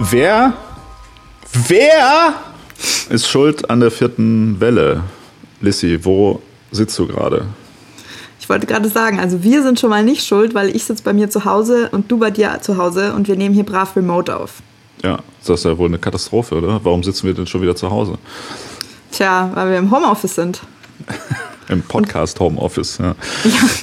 [0.00, 0.54] Wer,
[1.68, 2.34] wer
[3.10, 5.02] ist schuld an der vierten Welle?
[5.60, 6.40] Lissy, wo
[6.70, 7.46] sitzt du gerade?
[8.40, 11.12] Ich wollte gerade sagen, also wir sind schon mal nicht schuld, weil ich sitze bei
[11.12, 14.34] mir zu Hause und du bei dir zu Hause und wir nehmen hier brav remote
[14.34, 14.62] auf.
[15.04, 16.80] Ja, das ist ja wohl eine Katastrophe, oder?
[16.82, 18.18] Warum sitzen wir denn schon wieder zu Hause?
[19.12, 20.62] Tja, weil wir im Homeoffice sind.
[21.68, 23.14] Im Podcast Homeoffice, ja.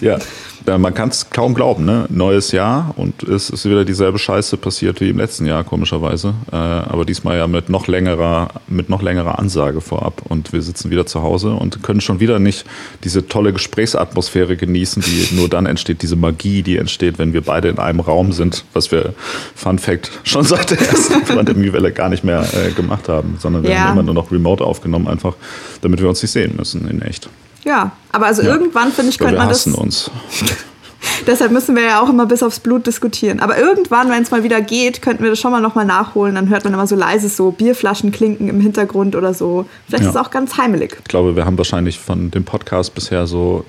[0.02, 0.18] ja.
[0.18, 0.20] ja.
[0.68, 2.08] Ja, man kann es kaum glauben, ne?
[2.10, 6.34] Neues Jahr und es ist wieder dieselbe Scheiße passiert wie im letzten Jahr, komischerweise.
[6.52, 10.24] Äh, aber diesmal ja mit noch längerer, mit noch längerer Ansage vorab.
[10.28, 12.66] Und wir sitzen wieder zu Hause und können schon wieder nicht
[13.04, 17.70] diese tolle Gesprächsatmosphäre genießen, die nur dann entsteht, diese Magie, die entsteht, wenn wir beide
[17.70, 19.14] in einem Raum sind, was wir,
[19.54, 23.70] Fun Fact, schon seit der ersten Pandemiewelle gar nicht mehr äh, gemacht haben, sondern wir
[23.70, 23.78] ja.
[23.82, 25.36] haben immer nur noch remote aufgenommen, einfach,
[25.82, 27.30] damit wir uns nicht sehen müssen in echt.
[27.66, 28.50] Ja, aber also ja.
[28.50, 29.68] irgendwann, finde ich, könnte man das.
[29.68, 30.10] uns.
[31.28, 33.40] Deshalb müssen wir ja auch immer bis aufs Blut diskutieren.
[33.40, 36.36] Aber irgendwann, wenn es mal wieder geht, könnten wir das schon mal nochmal nachholen.
[36.36, 39.66] Dann hört man immer so leise so Bierflaschen klinken im Hintergrund oder so.
[39.88, 40.10] Vielleicht ja.
[40.10, 40.98] ist es auch ganz heimelig.
[41.00, 43.66] Ich glaube, wir haben wahrscheinlich von dem Podcast bisher so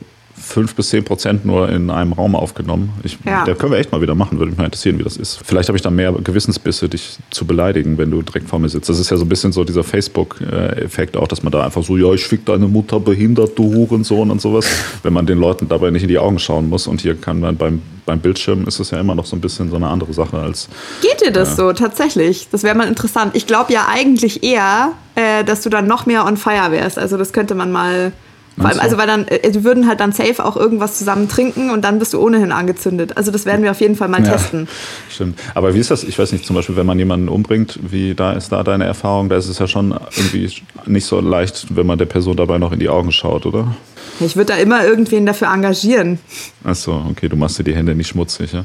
[0.47, 2.93] fünf bis zehn Prozent nur in einem Raum aufgenommen.
[3.03, 3.45] Ich, ja.
[3.45, 5.41] Da können wir echt mal wieder machen, würde mich mal interessieren, wie das ist.
[5.45, 8.89] Vielleicht habe ich da mehr Gewissensbisse, dich zu beleidigen, wenn du direkt vor mir sitzt.
[8.89, 11.97] Das ist ja so ein bisschen so dieser Facebook-Effekt auch, dass man da einfach so,
[11.97, 14.67] ja, ich fick deine Mutter behindert, du Hurensohn und sowas,
[15.03, 16.87] wenn man den Leuten dabei nicht in die Augen schauen muss.
[16.87, 19.69] Und hier kann man beim, beim Bildschirm ist es ja immer noch so ein bisschen
[19.69, 20.69] so eine andere Sache als.
[21.03, 22.49] Geht dir das äh, so, tatsächlich?
[22.53, 23.35] Das wäre mal interessant.
[23.35, 27.01] Ich glaube ja eigentlich eher, äh, dass du dann noch mehr on fire wärst.
[27.01, 28.13] Also das könnte man mal
[28.57, 31.71] vor allem, also weil dann, äh, die würden halt dann safe auch irgendwas zusammen trinken
[31.71, 33.17] und dann bist du ohnehin angezündet.
[33.17, 34.67] Also das werden wir auf jeden Fall mal ja, testen.
[35.11, 35.39] Stimmt.
[35.55, 36.05] Aber wie ist das?
[36.05, 39.29] Ich weiß nicht, zum Beispiel, wenn man jemanden umbringt, wie da ist da deine Erfahrung?
[39.29, 40.51] Da ist es ja schon irgendwie
[40.87, 43.77] nicht so leicht, wenn man der Person dabei noch in die Augen schaut, oder?
[44.21, 46.19] Ich würde da immer irgendwen dafür engagieren.
[46.65, 48.65] Ach so, okay, du machst dir die Hände nicht schmutzig, ja?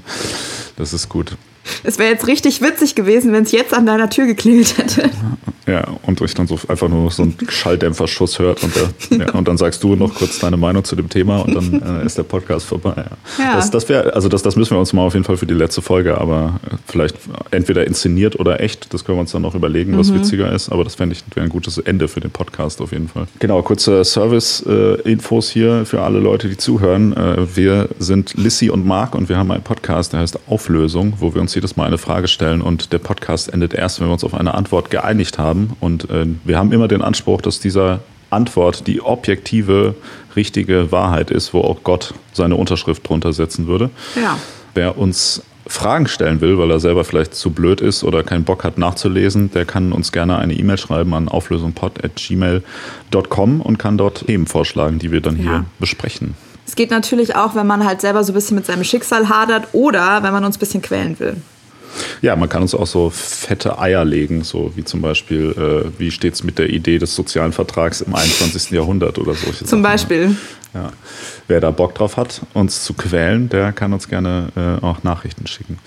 [0.77, 1.35] Das ist gut.
[1.83, 5.09] Es wäre jetzt richtig witzig gewesen, wenn es jetzt an deiner Tür geklingelt hätte.
[5.67, 9.47] Ja, und ich dann so einfach nur so einen Schalldämpferschuss hört und, der, ja, und
[9.47, 12.23] dann sagst du noch kurz deine Meinung zu dem Thema und dann äh, ist der
[12.23, 12.93] Podcast vorbei.
[12.97, 13.43] Ja.
[13.43, 13.55] ja.
[13.55, 15.53] Das, das wäre, also das, das müssen wir uns mal auf jeden Fall für die
[15.53, 17.15] letzte Folge, aber vielleicht
[17.51, 20.15] entweder inszeniert oder echt, das können wir uns dann noch überlegen, was mhm.
[20.15, 23.07] witziger ist, aber das fände ich wäre ein gutes Ende für den Podcast auf jeden
[23.07, 23.27] Fall.
[23.39, 27.15] Genau, kurze Service-Infos hier für alle Leute, die zuhören.
[27.15, 31.33] Äh, wir sind Lissy und Marc und wir haben einen Podcast, der heißt Auflösung, wo
[31.33, 34.23] wir uns jedes Mal eine Frage stellen und der Podcast endet erst, wenn wir uns
[34.23, 35.75] auf eine Antwort geeinigt haben.
[35.79, 39.95] Und äh, wir haben immer den Anspruch, dass dieser Antwort die objektive,
[40.35, 43.89] richtige Wahrheit ist, wo auch Gott seine Unterschrift drunter setzen würde.
[44.15, 44.37] Ja.
[44.73, 48.63] Wer uns Fragen stellen will, weil er selber vielleicht zu blöd ist oder keinen Bock
[48.63, 54.47] hat nachzulesen, der kann uns gerne eine E-Mail schreiben an auflösungpod.gmail.com und kann dort Themen
[54.47, 55.43] vorschlagen, die wir dann ja.
[55.43, 56.33] hier besprechen.
[56.71, 59.67] Es geht natürlich auch, wenn man halt selber so ein bisschen mit seinem Schicksal hadert
[59.73, 61.35] oder wenn man uns ein bisschen quälen will.
[62.21, 66.11] Ja, man kann uns auch so fette Eier legen, so wie zum Beispiel, äh, wie
[66.11, 68.71] steht es mit der Idee des sozialen Vertrags im 21.
[68.71, 69.51] Jahrhundert oder so.
[69.51, 69.81] Zum Sachen.
[69.81, 70.37] Beispiel.
[70.73, 70.93] Ja.
[71.49, 75.47] Wer da Bock drauf hat, uns zu quälen, der kann uns gerne äh, auch Nachrichten
[75.47, 75.77] schicken.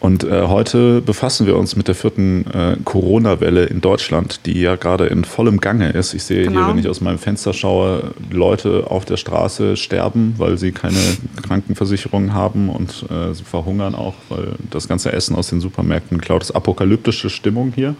[0.00, 4.76] Und äh, heute befassen wir uns mit der vierten äh, Corona-Welle in Deutschland, die ja
[4.76, 6.14] gerade in vollem Gange ist.
[6.14, 6.60] Ich sehe genau.
[6.60, 10.98] hier, wenn ich aus meinem Fenster schaue, Leute auf der Straße sterben, weil sie keine
[11.42, 16.42] Krankenversicherung haben und äh, sie verhungern auch, weil das ganze Essen aus den Supermärkten klaut.
[16.42, 17.96] Das ist apokalyptische Stimmung hier.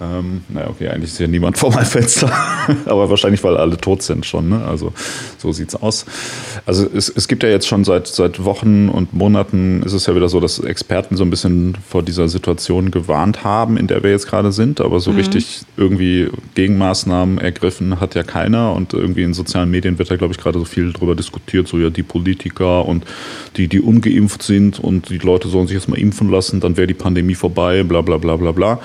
[0.00, 2.30] Ähm, naja, okay, eigentlich ist ja niemand vor meinem Fenster,
[2.86, 4.48] aber wahrscheinlich, weil alle tot sind schon.
[4.48, 4.64] Ne?
[4.64, 4.92] Also
[5.38, 6.06] so sieht's aus.
[6.66, 10.14] Also es, es gibt ja jetzt schon seit, seit Wochen und Monaten ist es ja
[10.14, 14.12] wieder so, dass Experten so ein bisschen vor dieser Situation gewarnt haben, in der wir
[14.12, 15.18] jetzt gerade sind, aber so mhm.
[15.18, 20.32] richtig irgendwie Gegenmaßnahmen ergriffen hat ja keiner und irgendwie in sozialen Medien wird ja, glaube
[20.32, 23.04] ich, gerade so viel darüber diskutiert, so ja die Politiker und
[23.56, 26.86] die, die ungeimpft sind und die Leute sollen sich jetzt mal impfen lassen, dann wäre
[26.86, 28.78] die Pandemie vorbei, bla bla bla bla bla.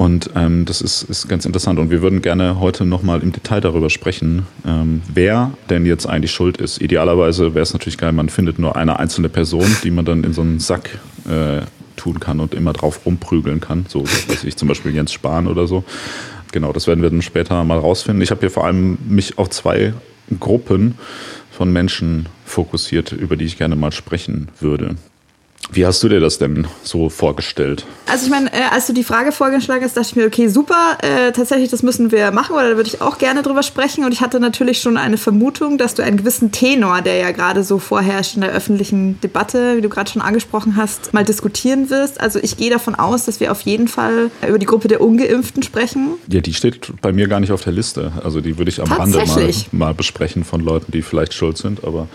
[0.00, 1.78] Und ähm, das ist, ist ganz interessant.
[1.78, 6.32] Und wir würden gerne heute nochmal im Detail darüber sprechen, ähm, wer denn jetzt eigentlich
[6.32, 6.80] schuld ist.
[6.80, 10.32] Idealerweise wäre es natürlich geil, man findet nur eine einzelne Person, die man dann in
[10.32, 10.98] so einen Sack
[11.28, 11.60] äh,
[11.96, 13.84] tun kann und immer drauf rumprügeln kann.
[13.88, 15.84] So, weiß ich, zum Beispiel Jens Spahn oder so.
[16.50, 18.22] Genau, das werden wir dann später mal rausfinden.
[18.22, 19.92] Ich habe hier vor allem mich auf zwei
[20.40, 20.94] Gruppen
[21.50, 24.96] von Menschen fokussiert, über die ich gerne mal sprechen würde.
[25.72, 27.86] Wie hast du dir das denn so vorgestellt?
[28.06, 30.98] Also ich meine, äh, als du die Frage vorgeschlagen hast, dachte ich mir, okay, super,
[31.02, 34.04] äh, tatsächlich, das müssen wir machen oder da würde ich auch gerne drüber sprechen.
[34.04, 37.62] Und ich hatte natürlich schon eine Vermutung, dass du einen gewissen Tenor, der ja gerade
[37.62, 42.20] so vorherrscht in der öffentlichen Debatte, wie du gerade schon angesprochen hast, mal diskutieren wirst.
[42.20, 45.62] Also ich gehe davon aus, dass wir auf jeden Fall über die Gruppe der Ungeimpften
[45.62, 46.14] sprechen.
[46.28, 48.12] Ja, die steht bei mir gar nicht auf der Liste.
[48.24, 51.84] Also die würde ich am Rande mal, mal besprechen von Leuten, die vielleicht schuld sind,
[51.84, 52.08] aber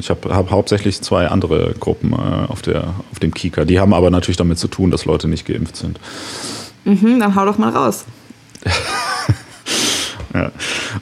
[0.00, 3.64] ich habe hab hauptsächlich zwei andere Gruppen äh, auf, der, auf dem Kika.
[3.64, 6.00] Die haben aber natürlich damit zu tun, dass Leute nicht geimpft sind.
[6.84, 8.04] Mhm, dann hau doch mal raus.
[10.34, 10.50] ja.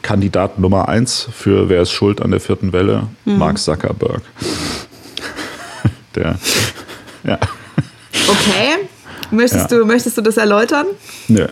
[0.02, 3.08] Kandidat Nummer eins für wer ist schuld an der vierten Welle?
[3.24, 3.38] Mhm.
[3.38, 4.22] Mark Zuckerberg.
[6.14, 6.38] der,
[7.24, 7.38] ja.
[8.28, 8.88] Okay.
[9.30, 9.78] Möchtest, ja.
[9.78, 10.86] du, möchtest du das erläutern?
[11.28, 11.46] Nö.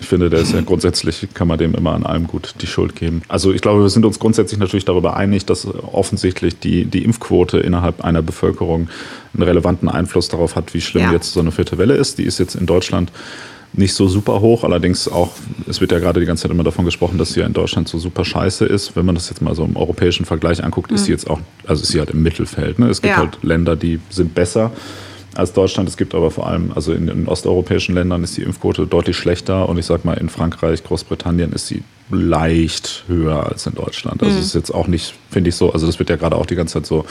[0.00, 2.94] Ich finde, der ist ja grundsätzlich, kann man dem immer an allem gut die Schuld
[2.94, 3.22] geben.
[3.28, 7.58] Also ich glaube, wir sind uns grundsätzlich natürlich darüber einig, dass offensichtlich die, die Impfquote
[7.58, 8.88] innerhalb einer Bevölkerung
[9.34, 11.12] einen relevanten Einfluss darauf hat, wie schlimm ja.
[11.12, 12.18] jetzt so eine vierte Welle ist.
[12.18, 13.12] Die ist jetzt in Deutschland
[13.74, 15.32] nicht so super hoch, allerdings auch,
[15.66, 17.86] es wird ja gerade die ganze Zeit immer davon gesprochen, dass sie ja in Deutschland
[17.86, 18.96] so super scheiße ist.
[18.96, 20.96] Wenn man das jetzt mal so im europäischen Vergleich anguckt, mhm.
[20.96, 22.78] ist sie jetzt auch, also ist sie halt im Mittelfeld.
[22.78, 22.88] Ne?
[22.88, 23.18] Es gibt ja.
[23.18, 24.72] halt Länder, die sind besser
[25.38, 25.88] als Deutschland.
[25.88, 29.68] Es gibt aber vor allem, also in den osteuropäischen Ländern ist die Impfquote deutlich schlechter
[29.68, 34.20] und ich sag mal, in Frankreich, Großbritannien ist sie leicht höher als in Deutschland.
[34.22, 34.40] Also mhm.
[34.40, 36.74] ist jetzt auch nicht, finde ich so, also das wird ja gerade auch die ganze
[36.74, 37.04] Zeit so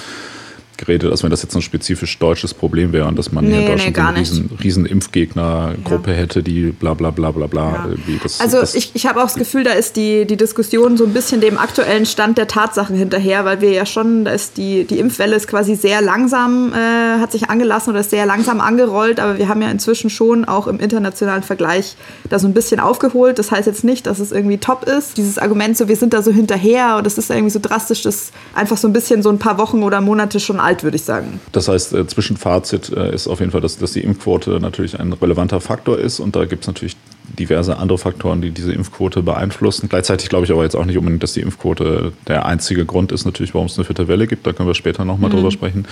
[0.77, 3.61] geredet, als wenn das jetzt ein spezifisch deutsches Problem wäre und dass man nee, hier
[3.61, 6.17] in Deutschland nee, so eine riesen, riesen Impfgegnergruppe ja.
[6.17, 7.71] hätte, die bla bla bla bla bla.
[7.71, 7.87] Ja.
[8.23, 11.05] Das, also das ich, ich habe auch das Gefühl, da ist die, die Diskussion so
[11.05, 14.85] ein bisschen dem aktuellen Stand der Tatsachen hinterher, weil wir ja schon, da ist die,
[14.85, 19.19] die Impfwelle ist quasi sehr langsam, äh, hat sich angelassen oder ist sehr langsam angerollt,
[19.19, 21.95] aber wir haben ja inzwischen schon auch im internationalen Vergleich
[22.29, 23.39] da so ein bisschen aufgeholt.
[23.39, 25.17] Das heißt jetzt nicht, dass es irgendwie top ist.
[25.17, 28.31] Dieses Argument so, wir sind da so hinterher und das ist irgendwie so drastisch, dass
[28.53, 31.39] einfach so ein bisschen so ein paar Wochen oder Monate schon alt, würde ich sagen.
[31.53, 35.13] Das heißt, äh, Zwischenfazit äh, ist auf jeden Fall, dass, dass die Impfquote natürlich ein
[35.13, 36.97] relevanter Faktor ist und da gibt es natürlich
[37.39, 39.89] diverse andere Faktoren, die diese Impfquote beeinflussen.
[39.89, 43.25] Gleichzeitig glaube ich aber jetzt auch nicht unbedingt, dass die Impfquote der einzige Grund ist,
[43.25, 44.45] natürlich, warum es eine vierte Welle gibt.
[44.45, 45.35] Da können wir später nochmal mhm.
[45.35, 45.85] drüber sprechen.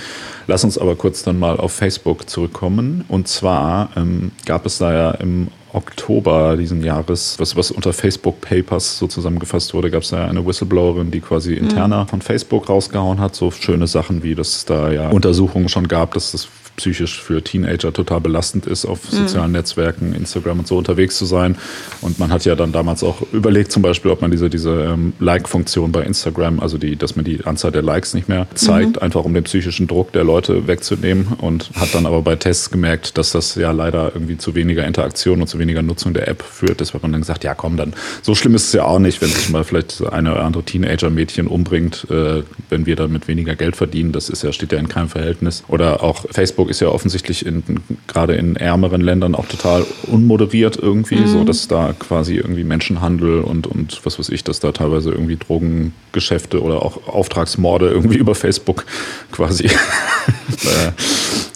[0.48, 3.06] Lass uns aber kurz dann mal auf Facebook zurückkommen.
[3.08, 8.42] Und zwar ähm, gab es da ja im Oktober diesen Jahres, was, was unter Facebook
[8.42, 12.08] Papers so zusammengefasst wurde, gab es da eine Whistleblowerin, die quasi interner mhm.
[12.08, 13.36] von Facebook rausgehauen hat.
[13.36, 17.44] So schöne Sachen wie, dass es da ja Untersuchungen schon gab, dass das psychisch für
[17.44, 19.18] Teenager total belastend ist, auf mhm.
[19.18, 21.58] sozialen Netzwerken, Instagram und so unterwegs zu sein.
[22.02, 25.14] Und man hat ja dann damals auch überlegt, zum Beispiel, ob man diese, diese ähm,
[25.20, 29.02] Like-Funktion bei Instagram, also die, dass man die Anzahl der Likes nicht mehr zeigt, mhm.
[29.02, 31.28] einfach um den psychischen Druck der Leute wegzunehmen.
[31.40, 35.42] Und hat dann aber bei Tests gemerkt, dass das ja leider irgendwie zu weniger Interaktion
[35.42, 36.80] und zu weniger Nutzung der App führt.
[36.80, 39.22] Deshalb hat man dann gesagt, ja komm, dann so schlimm ist es ja auch nicht,
[39.22, 43.76] wenn sich mal vielleicht eine oder andere Teenager-Mädchen umbringt, äh, wenn wir damit weniger Geld
[43.76, 44.12] verdienen.
[44.12, 45.64] Das ist ja, steht ja in keinem Verhältnis.
[45.68, 47.64] Oder auch Facebook Facebook ist ja offensichtlich in,
[48.08, 51.28] gerade in ärmeren Ländern auch total unmoderiert irgendwie, mhm.
[51.28, 55.38] so dass da quasi irgendwie Menschenhandel und, und was weiß ich, dass da teilweise irgendwie
[55.38, 58.86] Drogengeschäfte oder auch Auftragsmorde irgendwie über Facebook
[59.32, 60.92] quasi äh,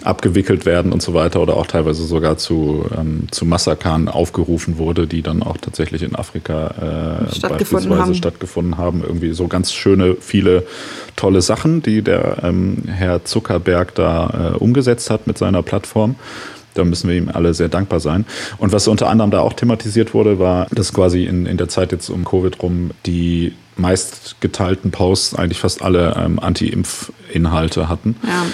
[0.09, 5.07] abgewickelt werden und so weiter oder auch teilweise sogar zu, ähm, zu Massakern aufgerufen wurde,
[5.07, 8.13] die dann auch tatsächlich in Afrika äh, stattgefunden beispielsweise haben.
[8.15, 9.03] stattgefunden haben.
[9.03, 10.65] Irgendwie so ganz schöne, viele
[11.15, 16.15] tolle Sachen, die der ähm, Herr Zuckerberg da äh, umgesetzt hat mit seiner Plattform.
[16.73, 18.25] Da müssen wir ihm alle sehr dankbar sein.
[18.57, 21.91] Und was unter anderem da auch thematisiert wurde, war, dass quasi in, in der Zeit
[21.91, 28.15] jetzt um Covid rum die meist geteilten Posts eigentlich fast alle ähm, Anti-Impf-Inhalte hatten.
[28.23, 28.45] Ja.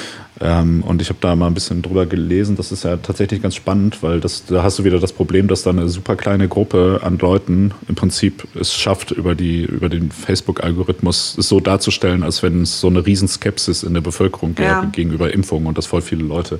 [0.42, 2.56] Ähm, und ich habe da mal ein bisschen drüber gelesen.
[2.56, 5.64] Das ist ja tatsächlich ganz spannend, weil das, da hast du wieder das Problem, dass
[5.64, 10.12] da eine super kleine Gruppe an Leuten im Prinzip es schafft, über, die, über den
[10.12, 14.86] Facebook-Algorithmus es so darzustellen, als wenn es so eine Riesenskepsis in der Bevölkerung gäbe ja.
[14.92, 16.60] gegenüber Impfungen und dass voll viele Leute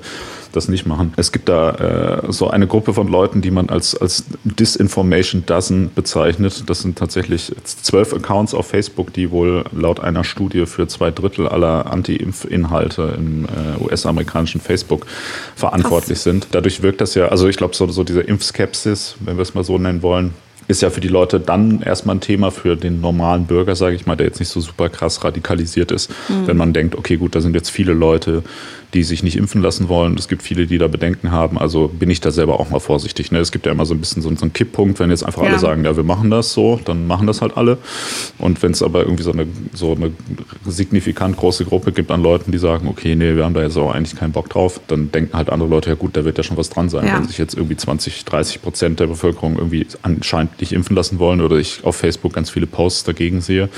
[0.52, 1.12] das nicht machen.
[1.16, 5.90] Es gibt da äh, so eine Gruppe von Leuten, die man als, als Disinformation Dozen
[5.94, 6.64] bezeichnet.
[6.68, 11.46] Das sind tatsächlich zwölf Accounts auf Facebook, die wohl laut einer Studie für zwei Drittel
[11.46, 15.06] aller Anti-Impf-Inhalte im äh, US-amerikanischen Facebook
[15.54, 16.24] verantwortlich Krass.
[16.24, 16.48] sind.
[16.52, 19.64] Dadurch wirkt das ja, also ich glaube, so, so diese Impfskepsis, wenn wir es mal
[19.64, 20.34] so nennen wollen,
[20.68, 24.06] ist ja für die Leute dann erstmal ein Thema für den normalen Bürger, sage ich
[24.06, 26.10] mal, der jetzt nicht so super krass radikalisiert ist.
[26.28, 26.46] Mhm.
[26.46, 28.42] Wenn man denkt, okay, gut, da sind jetzt viele Leute,
[28.94, 30.14] die sich nicht impfen lassen wollen.
[30.16, 31.58] Es gibt viele, die da Bedenken haben.
[31.58, 33.32] Also bin ich da selber auch mal vorsichtig.
[33.32, 33.38] Ne?
[33.38, 35.48] Es gibt ja immer so ein bisschen so, so einen Kipppunkt, wenn jetzt einfach ja.
[35.48, 37.78] alle sagen, ja, wir machen das so, dann machen das halt alle.
[38.38, 40.12] Und wenn es aber irgendwie so eine, so eine
[40.64, 43.92] signifikant große Gruppe gibt an Leuten, die sagen, okay, nee, wir haben da jetzt auch
[43.92, 46.56] eigentlich keinen Bock drauf, dann denken halt andere Leute, ja gut, da wird ja schon
[46.56, 47.06] was dran sein.
[47.06, 47.18] Ja.
[47.18, 51.40] Wenn sich jetzt irgendwie 20, 30 Prozent der Bevölkerung irgendwie anscheinend nicht impfen lassen wollen
[51.40, 53.68] oder ich auf Facebook ganz viele Posts dagegen sehe,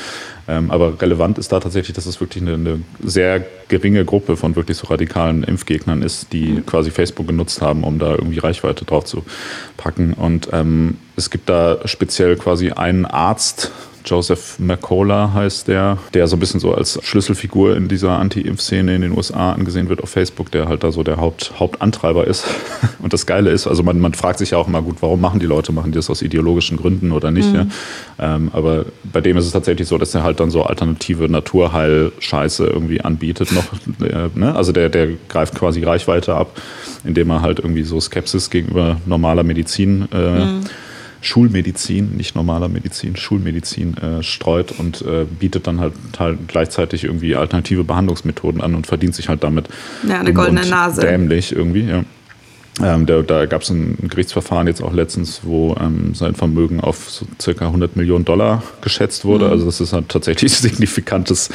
[0.49, 4.57] ähm, aber relevant ist da tatsächlich, dass es wirklich eine, eine, sehr geringe Gruppe von
[4.57, 6.67] wirklich so radikalen Impfgegnern ist, die mhm.
[6.67, 9.25] quasi Facebook genutzt haben, um da irgendwie Reichweite drauf zu
[9.76, 10.14] packen.
[10.14, 13.73] Und ähm, es gibt da speziell quasi einen Arzt,
[14.05, 19.02] Joseph McCullough heißt der, der so ein bisschen so als Schlüsselfigur in dieser Anti-Impf-Szene in
[19.02, 22.47] den USA angesehen wird auf Facebook, der halt da so der Haupt, Hauptantreiber ist.
[23.00, 25.40] Und das Geile ist, also man, man fragt sich ja auch immer gut, warum machen
[25.40, 27.52] die Leute, machen die das aus ideologischen Gründen oder nicht?
[27.52, 27.71] Mhm.
[28.19, 28.35] Ja?
[28.37, 32.67] Ähm, aber bei dem ist es tatsächlich so, dass er halt dann so alternative Naturheil-Scheiße
[32.67, 33.64] irgendwie anbietet noch.
[34.00, 34.55] Äh, ne?
[34.55, 36.61] Also der, der greift quasi Reichweite ab,
[37.05, 40.61] indem er halt irgendwie so Skepsis gegenüber normaler Medizin äh, mhm
[41.28, 47.37] Schulmedizin, nicht normaler Medizin, Schulmedizin äh, streut und äh, bietet dann halt, halt, gleichzeitig irgendwie
[47.37, 49.68] alternative Behandlungsmethoden an und verdient sich halt damit.
[50.08, 51.02] Ja, eine goldene Nase.
[51.02, 52.04] Dämlich irgendwie, ja.
[52.80, 57.11] Ähm, da, da gab es ein Gerichtsverfahren jetzt auch letztens, wo ähm, sein Vermögen auf
[57.11, 59.47] so circa 100 Millionen Dollar geschätzt wurde.
[59.47, 59.52] Mhm.
[59.52, 61.50] Also das ist halt tatsächlich signifikantes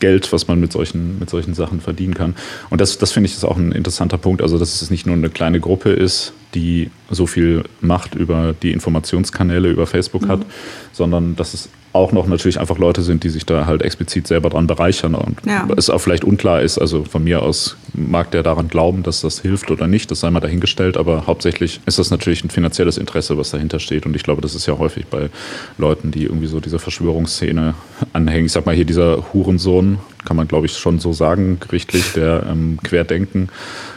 [0.00, 2.34] Geld, was man mit solchen, mit solchen Sachen verdienen kann.
[2.70, 4.42] Und das, das finde ich ist auch ein interessanter Punkt.
[4.42, 8.72] Also dass es nicht nur eine kleine Gruppe ist, die so viel Macht über die
[8.72, 10.28] Informationskanäle über Facebook mhm.
[10.28, 10.46] hat,
[10.92, 14.50] sondern dass es auch noch natürlich einfach Leute sind, die sich da halt explizit selber
[14.50, 15.68] dran bereichern und ja.
[15.76, 16.76] es auch vielleicht unklar ist.
[16.76, 20.30] Also von mir aus mag der daran glauben, dass das hilft oder nicht, das sei
[20.30, 24.06] mal dahingestellt, aber hauptsächlich ist das natürlich ein finanzielles Interesse, was dahinter steht.
[24.06, 25.30] Und ich glaube, das ist ja häufig bei
[25.78, 27.74] Leuten, die irgendwie so dieser Verschwörungsszene
[28.12, 28.46] anhängen.
[28.46, 32.44] Ich sag mal hier dieser Hurensohn, kann man glaube ich schon so sagen, gerichtlich, der
[32.50, 33.50] ähm, Querdenken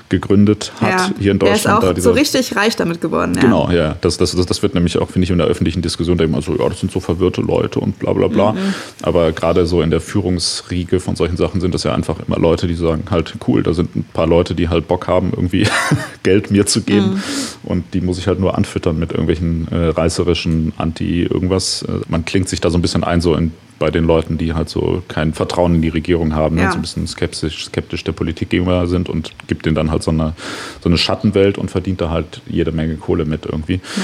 [0.09, 1.83] gegründet hat ja, hier in Deutschland.
[1.83, 3.33] Der ist auch da so richtig reich damit geworden.
[3.35, 3.41] Ja.
[3.41, 3.95] Genau, ja.
[4.01, 6.55] Das, das, das, das wird nämlich auch, finde ich, in der öffentlichen Diskussion immer so,
[6.57, 8.53] ja, das sind so verwirrte Leute und bla bla bla.
[8.53, 8.73] Mhm.
[9.01, 12.67] Aber gerade so in der Führungsriege von solchen Sachen sind das ja einfach immer Leute,
[12.67, 15.67] die sagen halt, cool, da sind ein paar Leute, die halt Bock haben, irgendwie
[16.23, 17.15] Geld mir zu geben.
[17.15, 17.21] Mhm.
[17.63, 21.83] Und die muss ich halt nur anfüttern mit irgendwelchen äh, reißerischen Anti-Irgendwas.
[21.83, 24.53] Äh, man klingt sich da so ein bisschen ein, so in bei den Leuten, die
[24.53, 26.71] halt so kein Vertrauen in die Regierung haben, ne, ja.
[26.71, 30.11] so ein bisschen skeptisch, skeptisch der Politik gegenüber sind und gibt denen dann halt so
[30.11, 30.33] eine,
[30.81, 33.75] so eine Schattenwelt und verdient da halt jede Menge Kohle mit irgendwie.
[33.75, 34.01] Ja.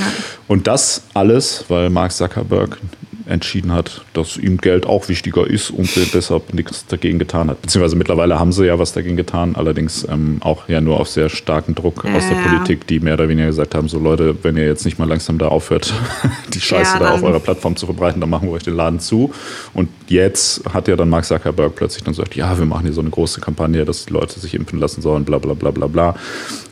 [0.47, 2.77] Und das alles, weil Mark Zuckerberg
[3.25, 7.61] entschieden hat, dass ihm Geld auch wichtiger ist und er deshalb nichts dagegen getan hat.
[7.61, 11.29] Beziehungsweise mittlerweile haben sie ja was dagegen getan, allerdings ähm, auch ja nur auf sehr
[11.29, 14.57] starken Druck ja, aus der Politik, die mehr oder weniger gesagt haben, so Leute, wenn
[14.57, 15.93] ihr jetzt nicht mal langsam da aufhört,
[16.53, 18.99] die Scheiße ja, da auf eurer Plattform zu verbreiten, dann machen wir euch den Laden
[18.99, 19.33] zu.
[19.73, 23.01] Und jetzt hat ja dann Mark Zuckerberg plötzlich dann gesagt, ja, wir machen hier so
[23.01, 26.15] eine große Kampagne, dass die Leute sich impfen lassen sollen, bla bla bla bla bla.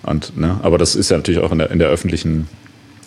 [0.03, 2.47] Und, ne, aber das ist ja natürlich auch in der, in der öffentlichen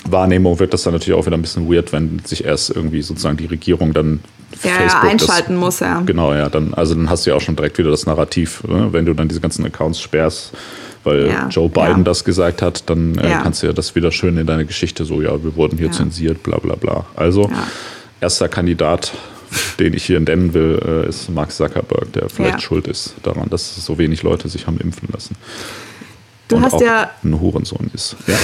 [0.05, 3.37] Wahrnehmung wird das dann natürlich auch wieder ein bisschen weird, wenn sich erst irgendwie sozusagen
[3.37, 4.21] die Regierung dann
[4.63, 6.01] ja, Facebook ja, einschalten das, muss, ja.
[6.01, 8.89] Genau, ja, dann, also dann hast du ja auch schon direkt wieder das Narrativ, ne?
[8.93, 10.53] wenn du dann diese ganzen Accounts sperrst,
[11.03, 12.03] weil ja, Joe Biden ja.
[12.05, 15.21] das gesagt hat, dann äh, kannst du ja das wieder schön in deine Geschichte so,
[15.21, 17.05] ja, wir wurden hier zensiert, bla bla bla.
[17.17, 17.51] Also
[18.21, 19.13] erster Kandidat,
[19.79, 23.85] den ich hier nennen will, äh, ist Mark Zuckerberg, der vielleicht schuld ist daran, dass
[23.85, 25.37] so wenig Leute sich haben impfen lassen.
[26.49, 28.17] Du hast ja ein Hurensohn ist.
[28.27, 28.35] Ja.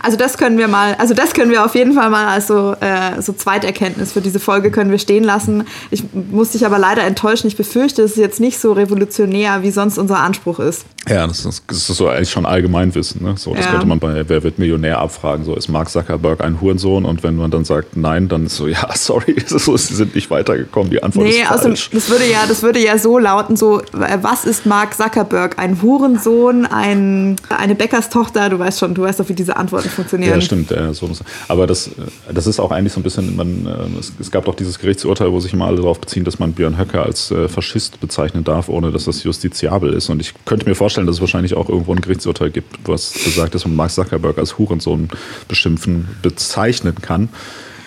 [0.00, 2.74] Also das können wir mal, also das können wir auf jeden Fall mal als so,
[2.80, 5.64] äh, so Zweiterkenntnis für diese Folge können wir stehen lassen.
[5.90, 7.48] Ich muss dich aber leider enttäuschen.
[7.48, 10.84] Ich befürchte, es ist jetzt nicht so revolutionär, wie sonst unser Anspruch ist.
[11.08, 13.22] Ja, das ist, das ist so eigentlich schon Allgemeinwissen.
[13.22, 13.34] Ne?
[13.36, 13.72] So, das ja.
[13.72, 15.44] könnte man bei Wer wird Millionär abfragen.
[15.44, 18.66] So ist Mark Zuckerberg ein Hurensohn und wenn man dann sagt Nein, dann ist so
[18.68, 20.90] ja sorry, so, sie sind nicht weitergekommen.
[20.90, 21.60] Die Antwort nee, ist falsch.
[21.60, 25.58] Also das würde ja, das würde ja so lauten: So was ist Mark Zuckerberg?
[25.58, 28.48] Ein Hurensohn, ein eine Bäckerstochter?
[28.48, 30.34] Du weißt schon, du weißt doch, wie diese Antworten funktionieren.
[30.34, 30.70] Ja, stimmt.
[30.70, 31.10] Äh, so
[31.48, 31.90] aber das,
[32.32, 33.36] das ist auch eigentlich so ein bisschen.
[33.36, 36.38] Man, äh, es, es, gab doch dieses Gerichtsurteil, wo sich immer alle darauf beziehen, dass
[36.38, 40.08] man Björn Höcke als äh, Faschist bezeichnen darf, ohne dass das justiziabel ist.
[40.08, 43.12] Und ich könnte mir vorstellen vorstellen, dass es wahrscheinlich auch irgendwo ein Gerichtsurteil gibt, was
[43.12, 45.08] besagt, dass man Mark Zuckerberg als Hurensohn
[45.48, 47.28] beschimpfen, bezeichnen kann.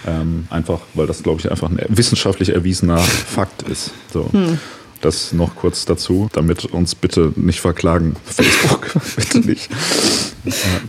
[0.06, 3.94] Ähm, einfach, weil das, glaube ich, einfach ein wissenschaftlich erwiesener Fakt ist.
[4.12, 4.30] So.
[4.32, 4.60] Hm.
[5.02, 8.16] Das noch kurz dazu, damit uns bitte nicht verklagen.
[8.26, 9.70] Facebook, bitte nicht.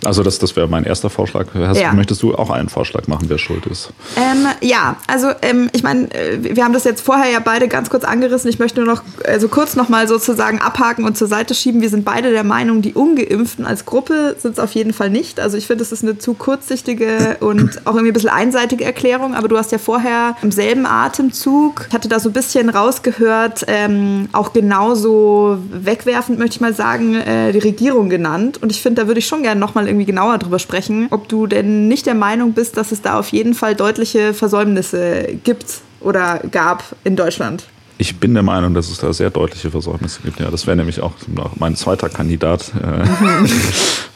[0.05, 1.47] Also das, das wäre mein erster Vorschlag.
[1.55, 1.93] Hast, ja.
[1.93, 3.91] Möchtest du auch einen Vorschlag machen, wer schuld ist?
[4.17, 7.91] Ähm, ja, also ähm, ich meine, äh, wir haben das jetzt vorher ja beide ganz
[7.91, 8.49] kurz angerissen.
[8.49, 11.81] Ich möchte nur noch also kurz nochmal sozusagen abhaken und zur Seite schieben.
[11.81, 15.41] Wir sind beide der Meinung, die Ungeimpften als Gruppe sind es auf jeden Fall nicht.
[15.41, 19.35] Also ich finde, das ist eine zu kurzsichtige und auch irgendwie ein bisschen einseitige Erklärung.
[19.35, 23.65] Aber du hast ja vorher im selben Atemzug, ich hatte da so ein bisschen rausgehört,
[23.67, 23.98] ähm,
[24.33, 28.59] auch genauso wegwerfend, möchte ich mal sagen, äh, die Regierung genannt.
[28.62, 31.47] Und ich finde, da würde ich schon gerne nochmal irgendwie genauer drüber sprechen, ob du
[31.47, 36.40] denn nicht der Meinung bist, dass es da auf jeden Fall deutliche Versäumnisse gibt oder
[36.50, 37.67] gab in Deutschland.
[38.00, 40.38] Ich bin der Meinung, dass es da sehr deutliche Versäumnisse gibt.
[40.38, 41.12] Ja, das wäre nämlich auch
[41.57, 42.73] mein zweiter Kandidat.
[42.75, 43.47] Mhm.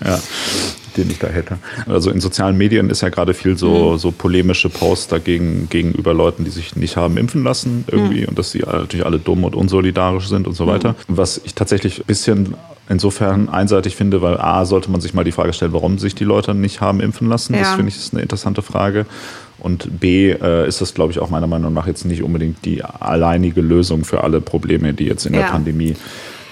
[0.05, 0.21] ja.
[0.97, 1.59] Den ich da hätte.
[1.87, 3.99] Also in sozialen Medien ist ja gerade viel so, mhm.
[3.99, 8.29] so polemische Posts dagegen gegenüber Leuten, die sich nicht haben impfen lassen irgendwie mhm.
[8.29, 10.91] und dass sie natürlich alle dumm und unsolidarisch sind und so weiter.
[11.09, 11.17] Mhm.
[11.17, 12.55] Was ich tatsächlich ein bisschen
[12.89, 16.25] insofern einseitig finde, weil A, sollte man sich mal die Frage stellen, warum sich die
[16.25, 17.55] Leute nicht haben impfen lassen.
[17.55, 17.61] Ja.
[17.61, 19.07] Das finde ich ist eine interessante Frage.
[19.59, 22.85] Und B äh, ist das, glaube ich, auch meiner Meinung nach jetzt nicht unbedingt die
[22.85, 25.43] alleinige Lösung für alle Probleme, die jetzt in ja.
[25.43, 25.95] der Pandemie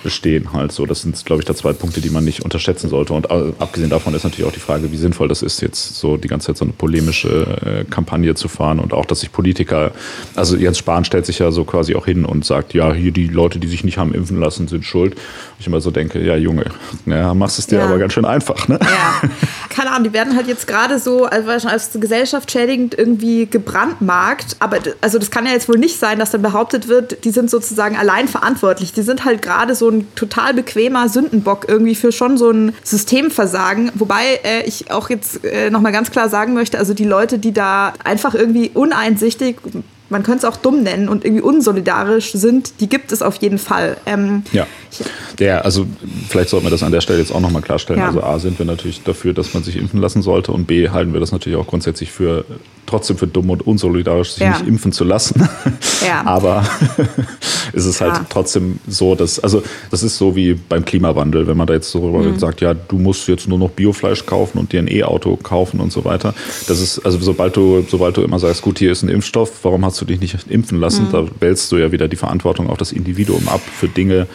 [0.02, 0.86] bestehen halt so.
[0.86, 3.12] Das sind, glaube ich, da zwei Punkte, die man nicht unterschätzen sollte.
[3.12, 6.16] Und äh, abgesehen davon ist natürlich auch die Frage, wie sinnvoll das ist, jetzt so
[6.16, 7.28] die ganze Zeit so eine polemische
[7.64, 9.92] äh, Kampagne zu fahren und auch, dass sich Politiker,
[10.34, 13.28] also Jens Spahn stellt sich ja so quasi auch hin und sagt, ja, hier die
[13.28, 15.16] Leute, die sich nicht haben impfen lassen, sind schuld.
[15.58, 16.64] Ich immer so denke, ja, Junge,
[17.06, 17.84] ja, machst es dir ja.
[17.84, 18.78] aber ganz schön einfach, ne?
[18.80, 19.28] Ja,
[19.68, 24.56] keine Ahnung, die werden halt jetzt gerade so als, als gesellschaftsschädigend irgendwie gebrandmarkt.
[24.58, 27.50] Aber also das kann ja jetzt wohl nicht sein, dass dann behauptet wird, die sind
[27.50, 28.92] sozusagen allein verantwortlich.
[28.92, 33.92] Die sind halt gerade so ein total bequemer Sündenbock irgendwie für schon so ein Systemversagen.
[33.94, 37.52] Wobei äh, ich auch jetzt äh, nochmal ganz klar sagen möchte, also die Leute, die
[37.52, 39.56] da einfach irgendwie uneinsichtig
[40.10, 43.58] man könnte es auch dumm nennen und irgendwie unsolidarisch sind, die gibt es auf jeden
[43.58, 43.96] Fall.
[44.06, 44.66] Ähm, ja.
[45.38, 45.86] Der, also
[46.28, 48.00] vielleicht sollten wir das an der Stelle jetzt auch nochmal klarstellen.
[48.00, 48.08] Ja.
[48.08, 51.12] Also A sind wir natürlich dafür, dass man sich impfen lassen sollte und B halten
[51.12, 52.44] wir das natürlich auch grundsätzlich für
[52.90, 54.50] trotzdem für dumm und unsolidarisch, sich ja.
[54.50, 55.48] nicht impfen zu lassen.
[56.06, 56.24] Ja.
[56.24, 56.64] Aber
[57.74, 58.26] ist es halt ja.
[58.30, 62.00] trotzdem so, dass, also das ist so wie beim Klimawandel, wenn man da jetzt so
[62.00, 62.38] mhm.
[62.38, 65.92] sagt, ja, du musst jetzt nur noch Biofleisch kaufen und dir ein E-Auto kaufen und
[65.92, 66.34] so weiter.
[66.68, 69.84] Das ist, also sobald du, sobald du immer sagst, gut, hier ist ein Impfstoff, warum
[69.84, 71.06] hast du dich nicht impfen lassen?
[71.06, 71.12] Mhm.
[71.12, 74.26] Da wälzt du ja wieder die Verantwortung auf das Individuum ab für Dinge,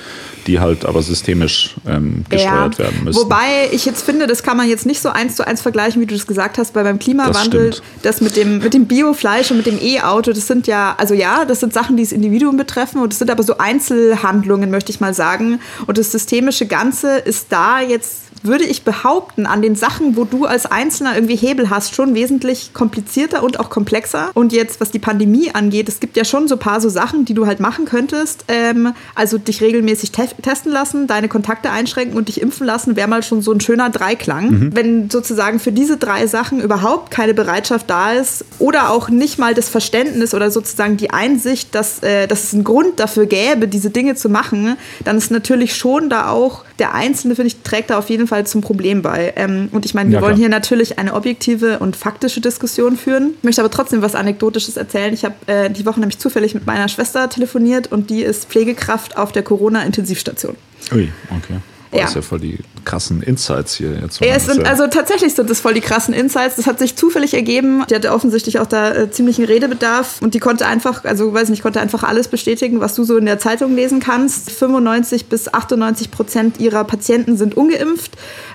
[0.47, 2.85] die halt aber systemisch ähm, gesteuert ja.
[2.85, 3.19] werden müssen.
[3.19, 6.05] Wobei ich jetzt finde, das kann man jetzt nicht so eins zu eins vergleichen, wie
[6.05, 9.57] du das gesagt hast, weil beim Klimawandel, das, das mit dem, mit dem Biofleisch und
[9.57, 13.01] mit dem E-Auto, das sind ja, also ja, das sind Sachen, die das Individuum betreffen
[13.01, 15.59] und das sind aber so Einzelhandlungen, möchte ich mal sagen.
[15.87, 20.45] Und das systemische Ganze ist da jetzt würde ich behaupten, an den Sachen, wo du
[20.45, 24.31] als Einzelner irgendwie Hebel hast, schon wesentlich komplizierter und auch komplexer.
[24.33, 27.25] Und jetzt, was die Pandemie angeht, es gibt ja schon so ein paar so Sachen,
[27.25, 28.45] die du halt machen könntest.
[28.47, 33.07] Ähm, also dich regelmäßig te testen lassen, deine Kontakte einschränken und dich impfen lassen, wäre
[33.07, 34.49] mal schon so ein schöner Dreiklang.
[34.49, 34.75] Mhm.
[34.75, 39.53] Wenn sozusagen für diese drei Sachen überhaupt keine Bereitschaft da ist oder auch nicht mal
[39.53, 43.89] das Verständnis oder sozusagen die Einsicht, dass, äh, dass es einen Grund dafür gäbe, diese
[43.89, 47.97] Dinge zu machen, dann ist natürlich schon da auch der Einzelne, finde ich, trägt da
[47.97, 49.33] auf jeden Fall zum Problem bei.
[49.35, 53.33] Ähm, und ich meine, wir ja, wollen hier natürlich eine objektive und faktische Diskussion führen.
[53.37, 55.13] Ich möchte aber trotzdem was Anekdotisches erzählen.
[55.13, 59.17] Ich habe äh, die Woche nämlich zufällig mit meiner Schwester telefoniert und die ist Pflegekraft
[59.17, 60.55] auf der Corona-Intensivstation.
[60.91, 61.59] Ui, okay.
[61.91, 62.05] Boah, ja.
[62.05, 64.19] ist ja voll die krassen Insights hier jetzt.
[64.21, 66.55] Ja, es sind, also tatsächlich sind es voll die krassen Insights.
[66.55, 67.83] Das hat sich zufällig ergeben.
[67.89, 71.63] Die hatte offensichtlich auch da äh, ziemlichen Redebedarf und die konnte einfach, also weiß nicht,
[71.63, 74.51] konnte einfach alles bestätigen, was du so in der Zeitung lesen kannst.
[74.51, 78.11] 95 bis 98 Prozent ihrer Patienten sind ungeimpft.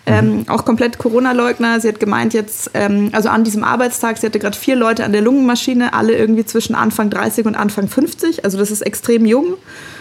[0.06, 0.48] Ähm, mhm.
[0.48, 1.78] auch komplett Corona-Leugner.
[1.80, 5.12] Sie hat gemeint jetzt, ähm, also an diesem Arbeitstag, sie hatte gerade vier Leute an
[5.12, 8.44] der Lungenmaschine, alle irgendwie zwischen Anfang 30 und Anfang 50.
[8.44, 9.56] Also das ist extrem jung.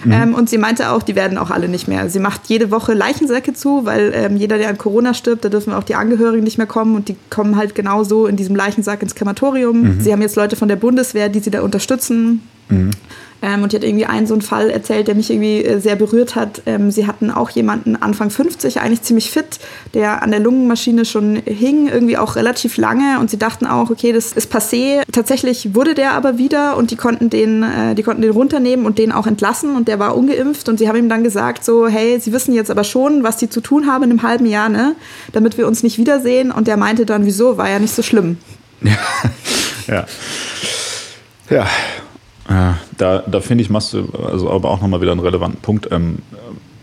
[0.05, 0.11] Mhm.
[0.11, 2.09] Ähm, und sie meinte auch, die werden auch alle nicht mehr.
[2.09, 5.73] Sie macht jede Woche Leichensäcke zu, weil ähm, jeder, der an Corona stirbt, da dürfen
[5.73, 9.15] auch die Angehörigen nicht mehr kommen und die kommen halt genauso in diesem Leichensack ins
[9.15, 9.82] Krematorium.
[9.82, 10.01] Mhm.
[10.01, 12.41] Sie haben jetzt Leute von der Bundeswehr, die sie da unterstützen.
[12.69, 12.91] Mhm.
[13.41, 15.95] Ähm, und die hat irgendwie einen so einen Fall erzählt, der mich irgendwie äh, sehr
[15.95, 16.62] berührt hat.
[16.65, 19.60] Ähm, sie hatten auch jemanden Anfang 50, eigentlich ziemlich fit,
[19.93, 23.19] der an der Lungenmaschine schon hing, irgendwie auch relativ lange.
[23.19, 25.03] Und sie dachten auch, okay, das ist passé.
[25.12, 28.97] Tatsächlich wurde der aber wieder und die konnten den, äh, die konnten den runternehmen und
[28.97, 29.75] den auch entlassen.
[29.75, 30.67] Und der war ungeimpft.
[30.67, 33.49] Und sie haben ihm dann gesagt, so, hey, Sie wissen jetzt aber schon, was Sie
[33.49, 34.95] zu tun haben in einem halben Jahr, ne?
[35.32, 36.51] damit wir uns nicht wiedersehen.
[36.51, 38.38] Und der meinte dann, wieso, war ja nicht so schlimm.
[38.82, 38.97] Ja.
[39.88, 40.05] ja.
[41.49, 41.65] Ja,
[42.49, 45.89] äh, da, da finde ich, machst du also aber auch nochmal wieder einen relevanten Punkt.
[45.91, 46.19] Ähm,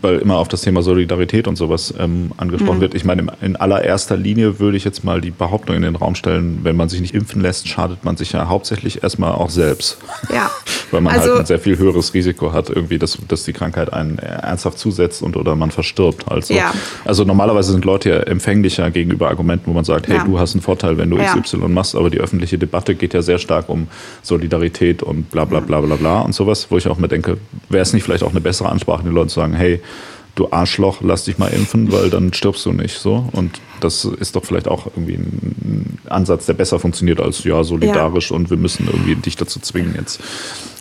[0.01, 2.81] weil immer auf das Thema Solidarität und sowas ähm, angesprochen mhm.
[2.81, 2.93] wird.
[2.93, 6.59] Ich meine, in allererster Linie würde ich jetzt mal die Behauptung in den Raum stellen,
[6.63, 9.97] wenn man sich nicht impfen lässt, schadet man sich ja hauptsächlich erstmal auch selbst.
[10.33, 10.51] Ja.
[10.91, 13.91] weil man also, halt ein sehr viel höheres Risiko hat, irgendwie, dass, dass die Krankheit
[13.91, 16.29] einen ernsthaft zusetzt und oder man verstirbt.
[16.31, 16.73] Also, ja.
[17.05, 20.23] also normalerweise sind Leute ja empfänglicher gegenüber Argumenten, wo man sagt, hey, ja.
[20.23, 21.35] du hast einen Vorteil, wenn du ja.
[21.35, 23.87] XY machst, aber die öffentliche Debatte geht ja sehr stark um
[24.21, 27.37] Solidarität und bla bla bla bla bla und sowas, wo ich auch mir denke,
[27.69, 29.81] wäre es nicht vielleicht auch eine bessere Ansprache, den Leuten zu sagen, hey,
[30.37, 33.27] du Arschloch, lass dich mal impfen, weil dann stirbst du nicht so.
[33.33, 38.31] Und das ist doch vielleicht auch irgendwie ein Ansatz, der besser funktioniert als ja, solidarisch
[38.31, 38.35] ja.
[38.35, 40.19] und wir müssen irgendwie dich dazu zwingen jetzt.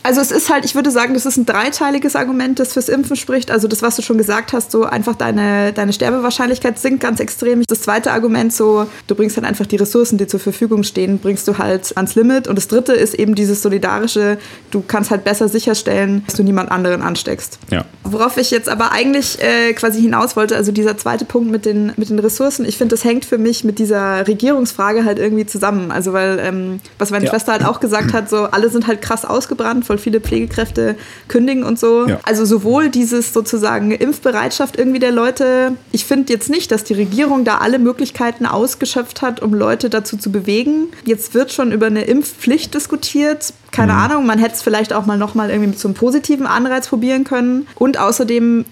[0.06, 3.16] Also es ist halt, ich würde sagen, das ist ein dreiteiliges Argument, das fürs Impfen
[3.16, 3.50] spricht.
[3.50, 7.64] Also das, was du schon gesagt hast, so einfach deine, deine Sterbewahrscheinlichkeit sinkt ganz extrem.
[7.66, 11.48] Das zweite Argument, so du bringst halt einfach die Ressourcen, die zur Verfügung stehen, bringst
[11.48, 12.46] du halt ans Limit.
[12.46, 14.38] Und das dritte ist eben dieses solidarische,
[14.70, 17.58] du kannst halt besser sicherstellen, dass du niemand anderen ansteckst.
[17.72, 17.84] Ja.
[18.04, 21.92] Worauf ich jetzt aber eigentlich äh, quasi hinaus wollte, also dieser zweite Punkt mit den,
[21.96, 25.46] mit den Ressourcen, ich finde, finde, das hängt für mich mit dieser Regierungsfrage halt irgendwie
[25.46, 25.90] zusammen.
[25.90, 27.30] Also weil, ähm, was meine ja.
[27.30, 30.96] Schwester halt auch gesagt hat, so alle sind halt krass ausgebrannt, voll viele Pflegekräfte
[31.28, 32.06] kündigen und so.
[32.06, 32.20] Ja.
[32.24, 37.44] Also sowohl dieses sozusagen Impfbereitschaft irgendwie der Leute, ich finde jetzt nicht, dass die Regierung
[37.44, 40.88] da alle Möglichkeiten ausgeschöpft hat, um Leute dazu zu bewegen.
[41.04, 43.52] Jetzt wird schon über eine Impfpflicht diskutiert.
[43.72, 43.98] Keine mhm.
[43.98, 47.24] Ahnung, man hätte es vielleicht auch mal nochmal irgendwie mit so einem positiven Anreiz probieren
[47.24, 47.66] können.
[47.74, 48.64] Und außerdem,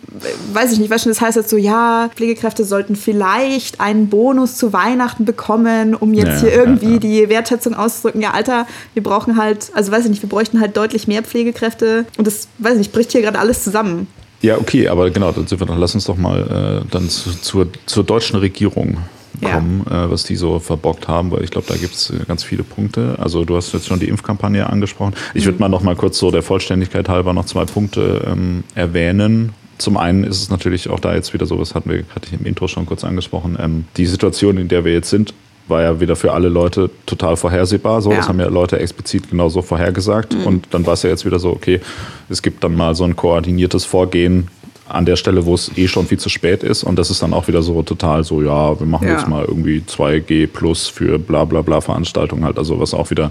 [0.53, 4.57] weiß ich nicht, was schon das heißt jetzt so, ja, Pflegekräfte sollten vielleicht einen Bonus
[4.57, 6.99] zu Weihnachten bekommen, um jetzt ja, hier irgendwie ja, ja.
[6.99, 8.21] die Wertschätzung auszudrücken.
[8.21, 12.07] Ja, Alter, wir brauchen halt, also weiß ich nicht, wir bräuchten halt deutlich mehr Pflegekräfte.
[12.19, 14.07] Und das, weiß ich nicht, bricht hier gerade alles zusammen.
[14.43, 17.31] Ja, okay, aber genau, dann sind wir noch, lass uns doch mal äh, dann zu,
[17.41, 18.99] zur, zur deutschen Regierung
[19.43, 20.05] kommen, ja.
[20.05, 22.63] äh, was die so verbockt haben, weil ich glaube, da gibt es äh, ganz viele
[22.63, 23.17] Punkte.
[23.19, 25.15] Also du hast jetzt schon die Impfkampagne angesprochen.
[25.35, 25.61] Ich würde mhm.
[25.61, 29.53] mal noch mal kurz so der Vollständigkeit halber noch zwei Punkte ähm, erwähnen.
[29.79, 32.39] Zum einen ist es natürlich auch da jetzt wieder so, was hatten wir, hatte ich
[32.39, 35.35] im Intro schon kurz angesprochen, ähm, die Situation, in der wir jetzt sind,
[35.67, 38.03] war ja wieder für alle Leute total vorhersehbar.
[38.03, 38.19] So, ja.
[38.19, 40.35] das haben ja Leute explizit genauso vorhergesagt.
[40.35, 40.47] Mhm.
[40.47, 41.81] Und dann war es ja jetzt wieder so, okay,
[42.29, 44.49] es gibt dann mal so ein koordiniertes Vorgehen
[44.89, 46.85] an der Stelle, wo es eh schon viel zu spät ist.
[46.85, 49.15] Und das ist dann auch wieder so total so, ja, wir machen ja.
[49.15, 52.59] jetzt mal irgendwie 2G plus für bla bla bla Veranstaltungen halt.
[52.59, 53.31] Also was auch wieder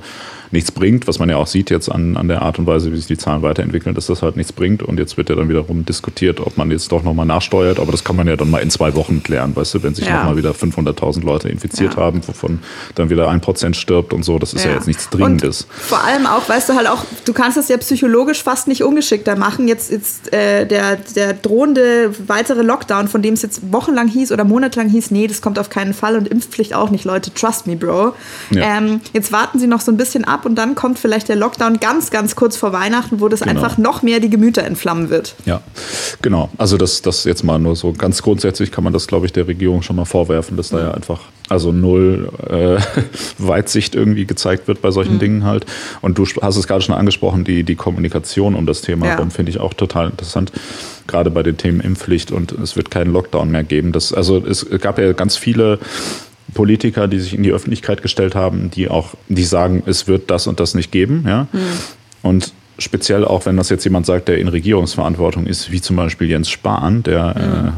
[0.53, 2.97] nichts bringt, was man ja auch sieht jetzt an, an der Art und Weise, wie
[2.97, 4.83] sich die Zahlen weiterentwickeln, dass das halt nichts bringt.
[4.83, 7.79] Und jetzt wird ja dann wiederum diskutiert, ob man jetzt doch nochmal nachsteuert.
[7.79, 10.05] Aber das kann man ja dann mal in zwei Wochen klären, weißt du, wenn sich
[10.05, 10.17] ja.
[10.17, 12.01] nochmal wieder 500.000 Leute infiziert ja.
[12.01, 12.59] haben, wovon
[12.95, 14.37] dann wieder ein Prozent stirbt und so.
[14.37, 15.63] Das ist ja, ja jetzt nichts Dringendes.
[15.63, 18.83] Und vor allem auch, weißt du halt auch, du kannst es ja psychologisch fast nicht
[18.83, 19.67] ungeschickter machen.
[19.67, 24.43] Jetzt, jetzt äh, der, der drohende weitere Lockdown, von dem es jetzt wochenlang hieß oder
[24.43, 27.75] monatelang hieß, nee, das kommt auf keinen Fall und Impfpflicht auch nicht, Leute, trust me,
[27.75, 28.15] Bro.
[28.55, 31.79] Ähm, jetzt warten sie noch so ein bisschen ab und dann kommt vielleicht der Lockdown
[31.79, 33.51] ganz, ganz kurz vor Weihnachten, wo das genau.
[33.51, 35.35] einfach noch mehr die Gemüter entflammen wird.
[35.45, 35.61] Ja,
[36.21, 36.49] genau.
[36.57, 39.47] Also das, das jetzt mal nur so ganz grundsätzlich kann man das, glaube ich, der
[39.47, 41.19] Regierung schon mal vorwerfen, dass da ja einfach
[41.53, 42.77] also null äh,
[43.37, 45.19] Weitsicht irgendwie gezeigt wird bei solchen mhm.
[45.19, 45.65] Dingen halt.
[46.01, 49.29] Und du hast es gerade schon angesprochen, die, die Kommunikation um das Thema ja.
[49.29, 50.51] finde ich auch total interessant,
[51.07, 53.91] gerade bei den Themen Impfpflicht und es wird keinen Lockdown mehr geben.
[53.91, 55.79] Das, also es gab ja ganz viele
[56.53, 60.47] Politiker, die sich in die Öffentlichkeit gestellt haben, die auch, die sagen, es wird das
[60.47, 61.47] und das nicht geben, ja.
[61.51, 61.59] Mhm.
[62.23, 66.29] Und speziell auch, wenn das jetzt jemand sagt, der in Regierungsverantwortung ist, wie zum Beispiel
[66.29, 67.67] Jens Spahn, der mhm.
[67.67, 67.71] äh,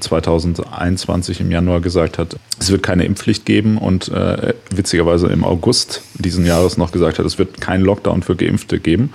[0.00, 6.02] 2021 im Januar gesagt hat, es wird keine Impfpflicht geben und äh, witzigerweise im August
[6.14, 9.12] diesen Jahres noch gesagt hat, es wird keinen Lockdown für Geimpfte geben.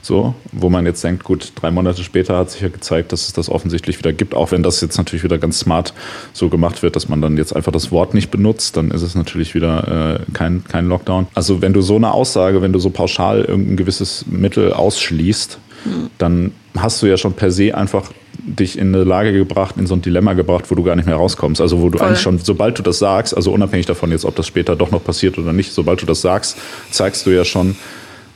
[0.00, 3.32] So, wo man jetzt denkt, gut, drei Monate später hat sich ja gezeigt, dass es
[3.34, 5.92] das offensichtlich wieder gibt, auch wenn das jetzt natürlich wieder ganz smart
[6.32, 9.14] so gemacht wird, dass man dann jetzt einfach das Wort nicht benutzt, dann ist es
[9.14, 11.26] natürlich wieder äh, kein, kein Lockdown.
[11.34, 16.10] Also wenn du so eine Aussage, wenn du so pauschal irgendein gewisses Mittel ausschließt, mhm.
[16.16, 18.10] dann hast du ja schon per se einfach
[18.48, 21.16] dich in eine Lage gebracht, in so ein Dilemma gebracht, wo du gar nicht mehr
[21.16, 21.60] rauskommst.
[21.60, 22.08] Also wo du Voll.
[22.08, 25.02] eigentlich schon, sobald du das sagst, also unabhängig davon jetzt, ob das später doch noch
[25.02, 26.56] passiert oder nicht, sobald du das sagst,
[26.90, 27.76] zeigst du ja schon,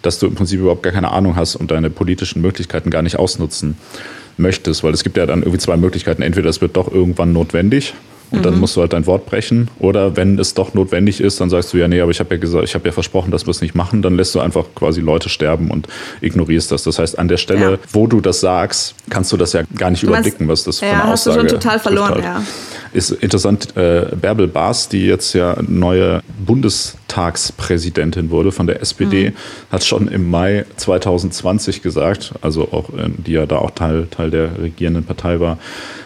[0.02, 3.18] dass du im Prinzip überhaupt gar keine Ahnung hast und deine politischen Möglichkeiten gar nicht
[3.18, 3.76] ausnutzen
[4.36, 4.82] möchtest.
[4.84, 6.22] Weil es gibt ja dann irgendwie zwei Möglichkeiten.
[6.22, 7.94] Entweder es wird doch irgendwann notwendig
[8.32, 8.42] und mhm.
[8.42, 9.68] dann musst du halt dein Wort brechen.
[9.78, 12.40] Oder wenn es doch notwendig ist, dann sagst du ja, nee, aber ich habe ja
[12.40, 14.02] gesagt, ich habe ja versprochen, dass wir es nicht machen.
[14.02, 15.86] Dann lässt du einfach quasi Leute sterben und
[16.20, 16.82] ignorierst das.
[16.82, 17.78] Das heißt, an der Stelle, ja.
[17.92, 20.88] wo du das sagst, kannst du das ja gar nicht meinst, überblicken, was das ja,
[20.88, 21.24] für eine Aussage ist.
[21.26, 22.24] Ja, hast du schon total verloren, halt.
[22.24, 22.42] ja.
[22.94, 26.22] Ist interessant, äh, Bärbel Baas, die jetzt ja neue
[27.12, 29.34] Bundestagspräsidentin wurde von der SPD, mhm.
[29.70, 34.30] hat schon im Mai 2020 gesagt, also auch, äh, die ja da auch Teil, Teil
[34.30, 35.58] der regierenden Partei war,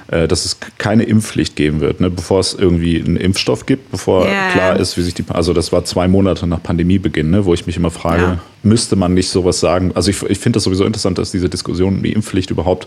[0.08, 2.10] äh, dass es keine Impfpflicht geben wird, ne?
[2.10, 4.50] bevor es irgendwie einen Impfstoff gibt, bevor yeah.
[4.52, 7.44] klar ist, wie sich die, also das war zwei Monate nach Pandemiebeginn, ne?
[7.44, 8.38] wo ich mich immer frage, ja.
[8.62, 9.92] Müsste man nicht sowas sagen?
[9.94, 12.86] Also ich, ich finde das sowieso interessant, dass diese Diskussion um die Impfpflicht überhaupt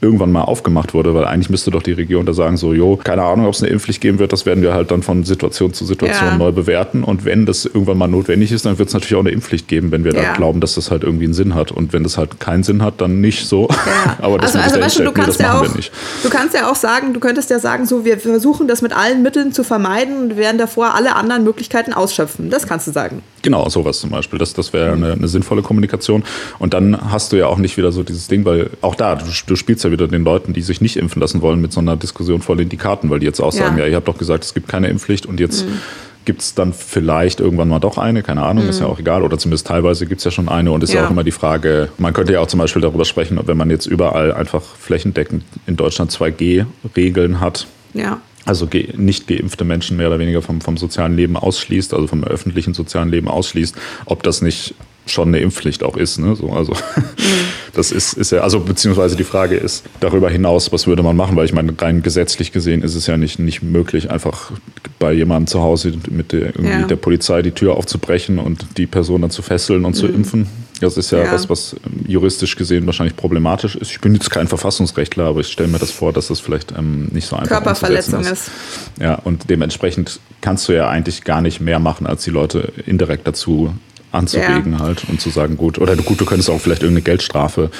[0.00, 3.22] irgendwann mal aufgemacht wurde, weil eigentlich müsste doch die Regierung da sagen, so, jo, keine
[3.22, 5.84] Ahnung, ob es eine Impfpflicht geben wird, das werden wir halt dann von Situation zu
[5.84, 6.38] Situation ja.
[6.38, 9.30] neu bewerten und wenn das irgendwann mal notwendig ist, dann wird es natürlich auch eine
[9.30, 10.22] Impfpflicht geben, wenn wir ja.
[10.22, 12.82] da glauben, dass das halt irgendwie einen Sinn hat und wenn das halt keinen Sinn
[12.82, 13.68] hat, dann nicht so.
[14.18, 17.12] Aber das also, also weißt du, du kannst ja auch, du kannst ja auch sagen,
[17.12, 20.56] du könntest ja sagen, so, wir versuchen das mit allen Mitteln zu vermeiden und werden
[20.56, 22.48] davor alle anderen Möglichkeiten ausschöpfen.
[22.48, 23.22] Das kannst du sagen.
[23.42, 24.38] Genau, sowas zum Beispiel.
[24.38, 26.24] Das, das wäre eine, eine sinnvolle Kommunikation.
[26.58, 29.24] Und dann hast du ja auch nicht wieder so dieses Ding, weil auch da, du,
[29.46, 31.96] du spielst ja wieder den Leuten, die sich nicht impfen lassen wollen, mit so einer
[31.96, 34.18] Diskussion voll in die Karten, weil die jetzt auch sagen, ja, ja ihr habt doch
[34.18, 35.80] gesagt, es gibt keine Impfpflicht und jetzt mhm.
[36.24, 38.70] gibt es dann vielleicht irgendwann mal doch eine, keine Ahnung, mhm.
[38.70, 39.22] ist ja auch egal.
[39.22, 41.00] Oder zumindest teilweise gibt es ja schon eine und ist ja.
[41.00, 43.70] ja auch immer die Frage, man könnte ja auch zum Beispiel darüber sprechen, wenn man
[43.70, 47.66] jetzt überall einfach flächendeckend in Deutschland 2G-Regeln hat.
[47.94, 52.24] Ja also nicht geimpfte Menschen mehr oder weniger vom, vom sozialen Leben ausschließt, also vom
[52.24, 54.74] öffentlichen sozialen Leben ausschließt, ob das nicht
[55.10, 56.18] schon eine Impfpflicht auch ist.
[56.18, 56.36] Ne?
[56.36, 56.74] So, also.
[57.72, 61.36] Das ist, ist ja, also beziehungsweise die Frage ist darüber hinaus, was würde man machen?
[61.36, 64.50] Weil ich meine, rein gesetzlich gesehen ist es ja nicht, nicht möglich, einfach
[64.98, 66.86] bei jemandem zu Hause mit der, ja.
[66.86, 69.98] der Polizei die Tür aufzubrechen und die Person dann zu fesseln und mhm.
[69.98, 70.46] zu impfen.
[70.80, 73.90] Das ist ja, ja, was, was juristisch gesehen wahrscheinlich problematisch ist.
[73.90, 77.08] Ich bin jetzt kein Verfassungsrechtler, aber ich stelle mir das vor, dass das vielleicht ähm,
[77.12, 78.32] nicht so einfach Körperverletzung ist.
[78.32, 78.50] ist.
[78.98, 83.26] Ja, und dementsprechend kannst du ja eigentlich gar nicht mehr machen, als die Leute indirekt
[83.26, 83.74] dazu
[84.12, 84.78] anzuregen ja.
[84.80, 87.70] halt und zu sagen, gut, oder gut, du könntest auch vielleicht irgendeine Geldstrafe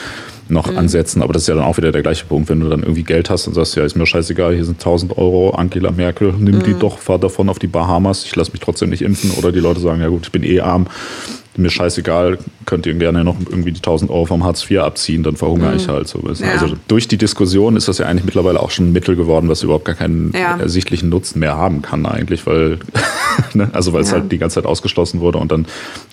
[0.49, 0.79] noch mhm.
[0.79, 3.05] ansetzen, aber das ist ja dann auch wieder der gleiche Punkt, wenn du dann irgendwie
[3.05, 6.57] Geld hast und sagst, ja, ist mir scheißegal, hier sind 1000 Euro, Angela Merkel, nimm
[6.57, 6.63] mhm.
[6.65, 9.61] die doch, fahr davon auf die Bahamas, ich lasse mich trotzdem nicht impfen oder die
[9.61, 10.89] Leute sagen, ja gut, ich bin eh arm,
[11.57, 15.37] mir scheißegal, könnt ihr gerne noch irgendwie die 1000 Euro vom Hartz IV abziehen, dann
[15.37, 15.77] verhungere mhm.
[15.77, 16.21] ich halt so.
[16.21, 16.53] Ja.
[16.53, 19.63] Also durch die Diskussion ist das ja eigentlich mittlerweile auch schon ein Mittel geworden, was
[19.63, 20.57] überhaupt gar keinen ja.
[20.57, 22.79] ersichtlichen Nutzen mehr haben kann eigentlich, weil,
[23.55, 23.71] ne?
[23.73, 25.67] also weil es halt die ganze Zeit ausgeschlossen wurde und dann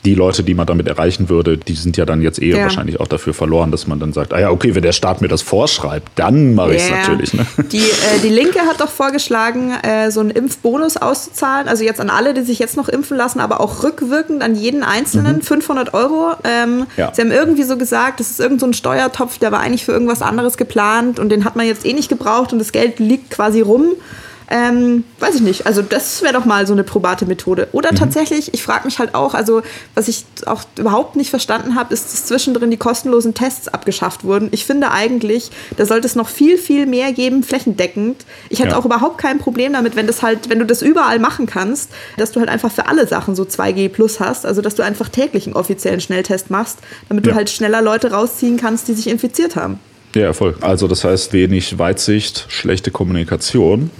[0.06, 3.08] die Leute, die man damit erreichen würde, die sind ja dann jetzt eh wahrscheinlich auch
[3.08, 6.12] dafür verloren, dass man dann sagt, ah ja, okay, wenn der Staat mir das vorschreibt,
[6.15, 7.34] dann mache ich es natürlich.
[7.34, 7.45] Ne?
[7.71, 12.10] Die, äh, die Linke hat doch vorgeschlagen, äh, so einen Impfbonus auszuzahlen, also jetzt an
[12.10, 15.38] alle, die sich jetzt noch impfen lassen, aber auch rückwirkend an jeden Einzelnen.
[15.38, 16.34] Mhm 500 Euro.
[16.43, 17.12] Ähm, ja.
[17.13, 19.91] Sie haben irgendwie so gesagt, das ist irgend so ein Steuertopf, der war eigentlich für
[19.91, 23.32] irgendwas anderes geplant und den hat man jetzt eh nicht gebraucht und das Geld liegt
[23.32, 23.93] quasi rum.
[24.50, 25.66] Ähm, weiß ich nicht.
[25.66, 27.68] Also das wäre doch mal so eine probate Methode.
[27.74, 27.98] Oder mhm.
[27.98, 29.62] tatsächlich, ich frage mich halt auch, also
[29.94, 34.48] was ich auch überhaupt nicht verstanden habe, ist, dass zwischendrin die kostenlosen Tests abgeschafft wurden.
[34.52, 38.26] Ich finde eigentlich, da sollte es noch viel, viel mehr geben, flächendeckend.
[38.50, 38.78] Ich hätte ja.
[38.78, 42.32] auch überhaupt kein Problem damit, wenn das halt, wenn du das überall machen kannst, dass
[42.32, 44.46] du halt einfach für alle Sachen so 2G plus hast.
[44.46, 46.80] Also dass du einfach täglich einen offiziellen Schnelltest machst,
[47.10, 47.34] damit ja.
[47.34, 49.80] du halt schneller Leute rausziehen kannst, die sich infiziert haben.
[50.16, 50.56] Ja, voll.
[50.62, 53.92] Also das heißt wenig Weitsicht, schlechte Kommunikation.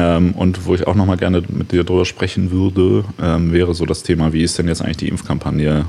[0.00, 3.84] Ähm, und wo ich auch nochmal gerne mit dir drüber sprechen würde, ähm, wäre so
[3.84, 5.84] das Thema, wie ist denn jetzt eigentlich die Impfkampagne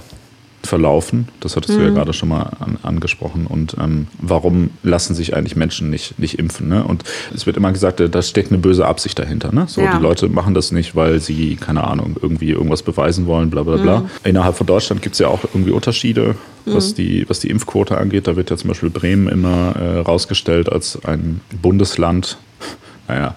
[0.64, 1.30] verlaufen?
[1.40, 1.80] Das hattest mhm.
[1.80, 1.96] du ja mhm.
[1.96, 3.48] gerade schon mal an, angesprochen.
[3.48, 6.68] Und ähm, warum lassen sich eigentlich Menschen nicht, nicht impfen?
[6.68, 6.84] Ne?
[6.84, 9.54] Und es wird immer gesagt, da steckt eine böse Absicht dahinter.
[9.54, 9.66] Ne?
[9.68, 9.96] So, ja.
[9.96, 13.78] Die Leute machen das nicht, weil sie, keine Ahnung, irgendwie irgendwas beweisen wollen, bla bla
[13.78, 14.00] bla.
[14.02, 14.10] Mhm.
[14.26, 16.96] Innerhalb von Deutschland gibt es ja auch irgendwie Unterschiede, was, mhm.
[16.96, 18.28] die, was die Impfquote angeht.
[18.28, 22.38] Da wird ja zum Beispiel Bremen immer äh, rausgestellt als ein Bundesland,
[23.08, 23.36] naja,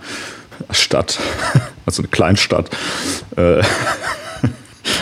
[0.71, 1.19] Stadt,
[1.87, 2.71] also eine Kleinstadt.
[3.37, 3.63] Äh,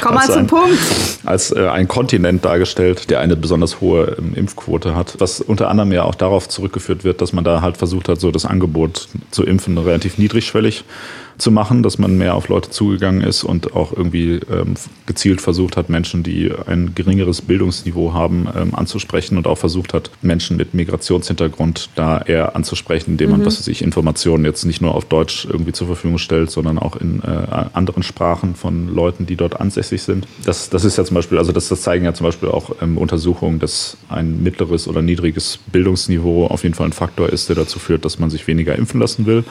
[0.01, 0.79] Komm mal zum ein, Punkt.
[1.25, 5.93] Als äh, ein Kontinent dargestellt, der eine besonders hohe ähm, Impfquote hat, was unter anderem
[5.93, 9.45] ja auch darauf zurückgeführt wird, dass man da halt versucht hat, so das Angebot zu
[9.45, 10.85] impfen relativ niedrigschwellig
[11.39, 14.75] zu machen, dass man mehr auf Leute zugegangen ist und auch irgendwie ähm,
[15.07, 20.11] gezielt versucht hat, Menschen, die ein geringeres Bildungsniveau haben, ähm, anzusprechen und auch versucht hat,
[20.23, 23.47] Menschen mit Migrationshintergrund da eher anzusprechen, indem man, mhm.
[23.47, 26.97] was weiß ich, Informationen jetzt nicht nur auf Deutsch irgendwie zur Verfügung stellt, sondern auch
[26.97, 27.27] in äh,
[27.73, 30.27] anderen Sprachen von Leuten, die dort ansässig sind.
[30.45, 32.99] Das, das ist ja zum Beispiel, also das, das zeigen ja zum Beispiel auch ähm,
[32.99, 37.79] Untersuchungen, dass ein mittleres oder niedriges Bildungsniveau auf jeden Fall ein Faktor ist, der dazu
[37.79, 39.45] führt, dass man sich weniger impfen lassen will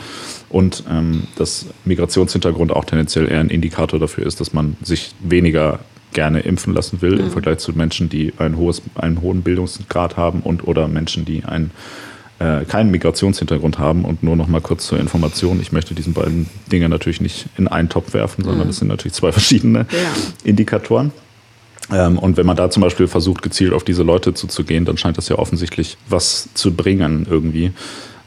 [0.49, 5.79] und ähm, dass Migrationshintergrund auch tendenziell eher ein Indikator dafür ist, dass man sich weniger
[6.13, 7.19] gerne impfen lassen will mhm.
[7.21, 11.43] im Vergleich zu Menschen, die ein hohes, einen hohen Bildungsgrad haben und oder Menschen, die
[11.45, 11.71] ein,
[12.39, 14.05] äh, keinen Migrationshintergrund haben.
[14.05, 17.67] Und nur noch mal kurz zur Information, ich möchte diesen beiden Dinge natürlich nicht in
[17.67, 18.69] einen Topf werfen, sondern mhm.
[18.69, 20.13] das sind natürlich zwei verschiedene ja.
[20.43, 21.11] Indikatoren.
[21.91, 25.17] Ähm, und wenn man da zum Beispiel versucht, gezielt auf diese Leute zuzugehen, dann scheint
[25.17, 27.71] das ja offensichtlich was zu bringen irgendwie.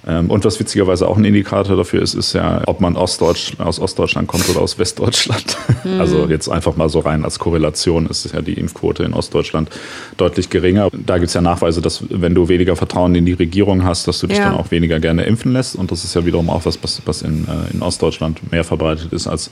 [0.07, 3.81] Ähm, und was witzigerweise auch ein Indikator dafür ist, ist ja, ob man Ostdeutsch, aus
[3.81, 5.57] Ostdeutschland kommt oder aus Westdeutschland.
[5.85, 6.01] Mhm.
[6.01, 9.69] Also jetzt einfach mal so rein als Korrelation ist ja die Impfquote in Ostdeutschland
[10.17, 10.88] deutlich geringer.
[10.93, 14.19] Da gibt es ja Nachweise, dass wenn du weniger Vertrauen in die Regierung hast, dass
[14.21, 14.45] du dich ja.
[14.45, 15.77] dann auch weniger gerne impfen lässt.
[15.77, 19.27] Und das ist ja wiederum auch was, was in, äh, in Ostdeutschland mehr verbreitet ist
[19.27, 19.51] als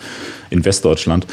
[0.49, 1.27] in Westdeutschland.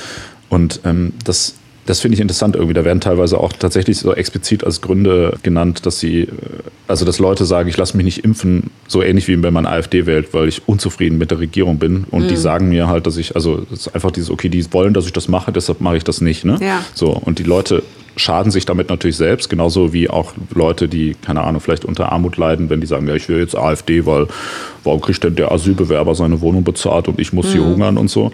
[0.49, 1.55] Und ähm, das
[1.89, 2.75] das finde ich interessant irgendwie.
[2.75, 6.29] Da werden teilweise auch tatsächlich so explizit als Gründe genannt, dass sie, äh,
[6.87, 10.05] also dass Leute sagen, ich lasse mich nicht impfen, so ähnlich wie wenn man AfD
[10.05, 12.05] wählt, weil ich unzufrieden mit der Regierung bin.
[12.11, 12.27] Und mhm.
[12.27, 15.07] die sagen mir halt, dass ich, also es ist einfach dieses, okay, die wollen, dass
[15.07, 16.45] ich das mache, deshalb mache ich das nicht.
[16.45, 16.59] Ne?
[16.61, 16.85] Ja.
[16.93, 17.81] So, und die Leute
[18.15, 22.37] schaden sich damit natürlich selbst, genauso wie auch Leute, die, keine Ahnung, vielleicht unter Armut
[22.37, 24.27] leiden, wenn die sagen, ja, ich will jetzt AfD, weil
[24.83, 27.51] warum kriegt denn der Asylbewerber seine Wohnung bezahlt und ich muss mhm.
[27.51, 28.31] hier hungern und so,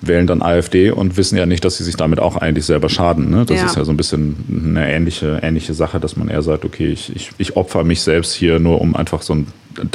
[0.00, 3.30] wählen dann AfD und wissen ja nicht, dass sie sich damit auch eigentlich selber schaden.
[3.30, 3.44] Ne?
[3.46, 3.66] Das ja.
[3.66, 4.36] ist ja so ein bisschen
[4.74, 8.34] eine ähnliche, ähnliche Sache, dass man eher sagt, okay, ich, ich, ich opfer mich selbst
[8.34, 9.46] hier nur, um einfach so ein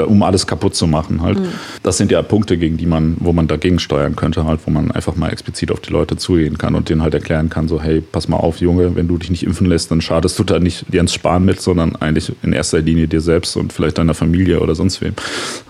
[0.06, 1.40] um alles kaputt zu machen halt.
[1.40, 1.48] Mhm.
[1.84, 4.92] Das sind ja Punkte, gegen die man, wo man dagegen steuern könnte halt, wo man
[4.92, 8.02] einfach mal explizit auf die Leute zugehen kann und denen halt erklären kann, so hey,
[8.02, 10.86] pass mal auf, Junge, wenn du dich nicht impfen lässt, dann schadest du da nicht
[10.92, 14.76] Jens Spahn mit, sondern eigentlich in erster Linie dir selbst und vielleicht deiner Familie oder
[14.76, 15.14] sonst wem.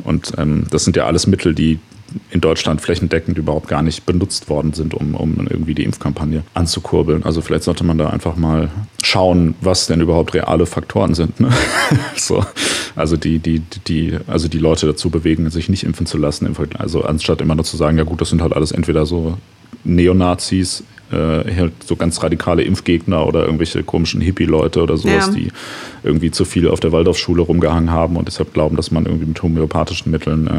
[0.04, 1.80] Und ähm, das sind ja alles Mittel, die
[2.30, 7.24] in Deutschland flächendeckend überhaupt gar nicht benutzt worden sind, um, um irgendwie die Impfkampagne anzukurbeln.
[7.24, 8.70] Also vielleicht sollte man da einfach mal
[9.02, 11.40] schauen, was denn überhaupt reale Faktoren sind.
[11.40, 11.50] Ne?
[12.18, 12.46] so,
[12.96, 16.54] also die, die, die, also die Leute dazu bewegen, sich nicht impfen zu lassen.
[16.78, 19.38] Also anstatt immer nur zu sagen, ja gut, das sind halt alles entweder so
[19.84, 25.34] Neonazis, äh, halt so ganz radikale Impfgegner oder irgendwelche komischen Hippie-Leute oder sowas, ja.
[25.34, 25.52] die
[26.04, 29.42] irgendwie zu viel auf der Waldorfschule rumgehangen haben und deshalb glauben, dass man irgendwie mit
[29.42, 30.52] homöopathischen Mitteln äh,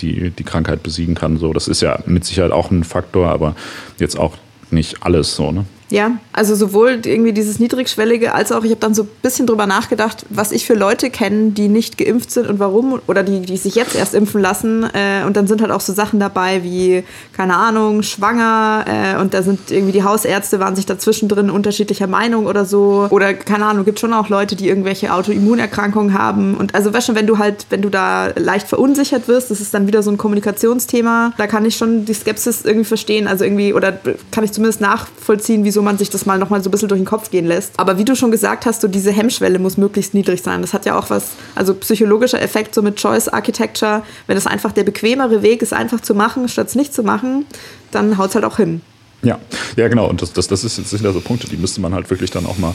[0.00, 1.38] die, die Krankheit besiegen kann.
[1.38, 3.54] So, das ist ja mit Sicherheit auch ein Faktor, aber
[3.98, 4.36] jetzt auch
[4.70, 5.64] nicht alles so, ne?
[5.88, 9.66] Ja, also sowohl irgendwie dieses Niedrigschwellige als auch, ich habe dann so ein bisschen drüber
[9.66, 13.56] nachgedacht, was ich für Leute kenne, die nicht geimpft sind und warum oder die, die
[13.56, 14.82] sich jetzt erst impfen lassen.
[14.82, 19.32] Äh, und dann sind halt auch so Sachen dabei wie, keine Ahnung, schwanger äh, und
[19.32, 23.06] da sind irgendwie die Hausärzte waren sich dazwischen drin unterschiedlicher Meinung oder so.
[23.10, 26.56] Oder keine Ahnung, gibt schon auch Leute, die irgendwelche Autoimmunerkrankungen haben.
[26.56, 29.72] Und also weißt schon, wenn du halt, wenn du da leicht verunsichert wirst, das ist
[29.72, 33.28] dann wieder so ein Kommunikationsthema, da kann ich schon die Skepsis irgendwie verstehen.
[33.28, 33.96] Also irgendwie, oder
[34.32, 36.98] kann ich zumindest nachvollziehen, wie wieso man sich das mal nochmal so ein bisschen durch
[36.98, 37.74] den Kopf gehen lässt.
[37.76, 40.62] Aber wie du schon gesagt hast, so diese Hemmschwelle muss möglichst niedrig sein.
[40.62, 44.02] Das hat ja auch was, also psychologischer Effekt so mit Choice Architecture.
[44.26, 47.44] Wenn es einfach der bequemere Weg ist, einfach zu machen, statt es nicht zu machen,
[47.90, 48.80] dann haut es halt auch hin.
[49.22, 49.38] Ja,
[49.76, 50.08] ja genau.
[50.08, 52.46] Und das, das, das ist jetzt sicher so Punkte, die müsste man halt wirklich dann
[52.46, 52.74] auch mal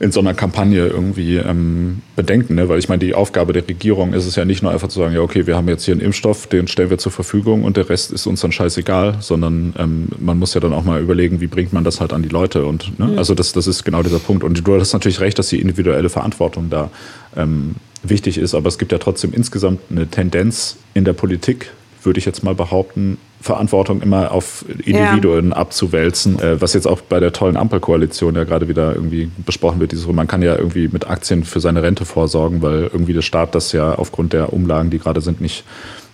[0.00, 2.54] in so einer Kampagne irgendwie ähm, bedenken.
[2.54, 2.68] Ne?
[2.68, 5.14] Weil ich meine, die Aufgabe der Regierung ist es ja nicht nur einfach zu sagen,
[5.14, 7.88] ja, okay, wir haben jetzt hier einen Impfstoff, den stellen wir zur Verfügung und der
[7.88, 11.48] Rest ist uns dann scheißegal, sondern ähm, man muss ja dann auch mal überlegen, wie
[11.48, 12.64] bringt man das halt an die Leute.
[12.64, 13.06] Und ne?
[13.06, 13.18] mhm.
[13.18, 14.44] also das, das ist genau dieser Punkt.
[14.44, 16.90] Und du hast natürlich recht, dass die individuelle Verantwortung da
[17.36, 22.18] ähm, wichtig ist, aber es gibt ja trotzdem insgesamt eine Tendenz in der Politik, würde
[22.18, 25.56] ich jetzt mal behaupten, Verantwortung immer auf Individuen ja.
[25.56, 29.92] abzuwälzen, äh, was jetzt auch bei der tollen Ampelkoalition ja gerade wieder irgendwie besprochen wird.
[29.92, 33.54] Dieses, man kann ja irgendwie mit Aktien für seine Rente vorsorgen, weil irgendwie der Staat
[33.54, 35.64] das ja aufgrund der Umlagen, die gerade sind, nicht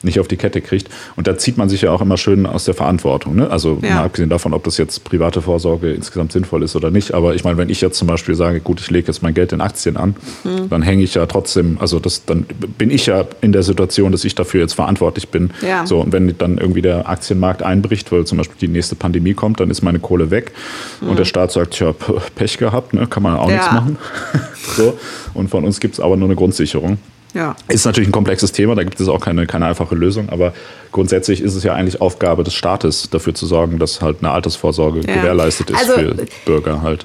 [0.05, 0.89] nicht auf die Kette kriegt.
[1.17, 3.37] Und da zieht man sich ja auch immer schön aus der Verantwortung.
[3.37, 3.51] Ne?
[3.51, 3.97] Also ja.
[3.97, 7.15] mal abgesehen davon, ob das jetzt private Vorsorge insgesamt sinnvoll ist oder nicht.
[7.15, 9.53] Aber ich meine, wenn ich jetzt zum Beispiel sage, gut, ich lege jetzt mein Geld
[9.53, 10.69] in Aktien an, mhm.
[10.69, 12.47] dann hänge ich ja trotzdem, also das, dann
[12.79, 15.51] bin ich ja in der Situation, dass ich dafür jetzt verantwortlich bin.
[15.67, 15.87] Ja.
[15.87, 19.61] So, und wenn dann irgendwie der Aktienmarkt einbricht, weil zum Beispiel die nächste Pandemie kommt,
[19.61, 20.53] dann ist meine Kohle weg.
[21.01, 21.11] Mhm.
[21.11, 23.07] Und der Staat sagt, ich habe Pech gehabt, ne?
[23.07, 23.57] kann man auch ja.
[23.57, 23.99] nichts machen.
[24.77, 24.99] so.
[25.35, 26.99] Und von uns gibt es aber nur eine Grundsicherung.
[27.35, 27.57] Ja.
[27.69, 30.55] Ist natürlich ein komplexes Thema, da gibt es auch keine, keine einfache Lösung, aber
[30.93, 35.01] grundsätzlich ist es ja eigentlich Aufgabe des Staates, dafür zu sorgen, dass halt eine Altersvorsorge
[35.01, 35.17] ja.
[35.17, 37.05] gewährleistet ist also, für Bürger halt.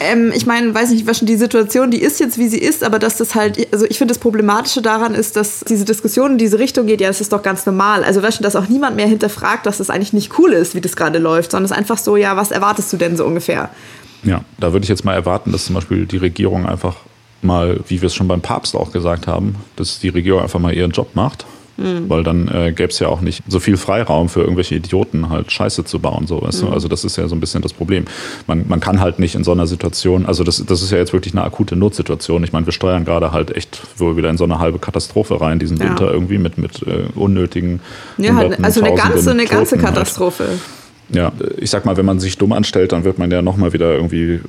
[0.00, 2.82] Ähm, ich meine, weiß nicht, was schon die Situation, die ist jetzt, wie sie ist,
[2.82, 6.38] aber dass das halt, also ich finde das Problematische daran ist, dass diese Diskussion in
[6.38, 8.04] diese Richtung geht, ja, das ist doch ganz normal.
[8.04, 10.80] Also weißt du, dass auch niemand mehr hinterfragt, dass das eigentlich nicht cool ist, wie
[10.80, 13.68] das gerade läuft, sondern es ist einfach so, ja, was erwartest du denn so ungefähr?
[14.22, 16.96] Ja, da würde ich jetzt mal erwarten, dass zum Beispiel die Regierung einfach
[17.42, 20.74] mal, wie wir es schon beim Papst auch gesagt haben, dass die Regierung einfach mal
[20.74, 21.46] ihren Job macht.
[21.78, 22.08] Mhm.
[22.08, 25.52] Weil dann äh, gäbe es ja auch nicht so viel Freiraum für irgendwelche Idioten, halt
[25.52, 26.26] Scheiße zu bauen.
[26.26, 26.66] So, weißt mhm.
[26.66, 26.72] du?
[26.72, 28.04] Also das ist ja so ein bisschen das Problem.
[28.48, 31.12] Man, man kann halt nicht in so einer Situation, also das, das ist ja jetzt
[31.12, 32.42] wirklich eine akute Notsituation.
[32.42, 35.60] Ich meine, wir steuern gerade halt echt wohl wieder in so eine halbe Katastrophe rein,
[35.60, 35.84] diesen ja.
[35.84, 37.80] Winter irgendwie mit, mit äh, unnötigen.
[38.16, 39.84] Ja, halt, also eine ganze, eine ganze halt.
[39.84, 40.48] Katastrophe.
[40.48, 40.60] Halt.
[41.10, 43.94] Ja, ich sag mal, wenn man sich dumm anstellt, dann wird man ja nochmal wieder
[43.94, 44.40] irgendwie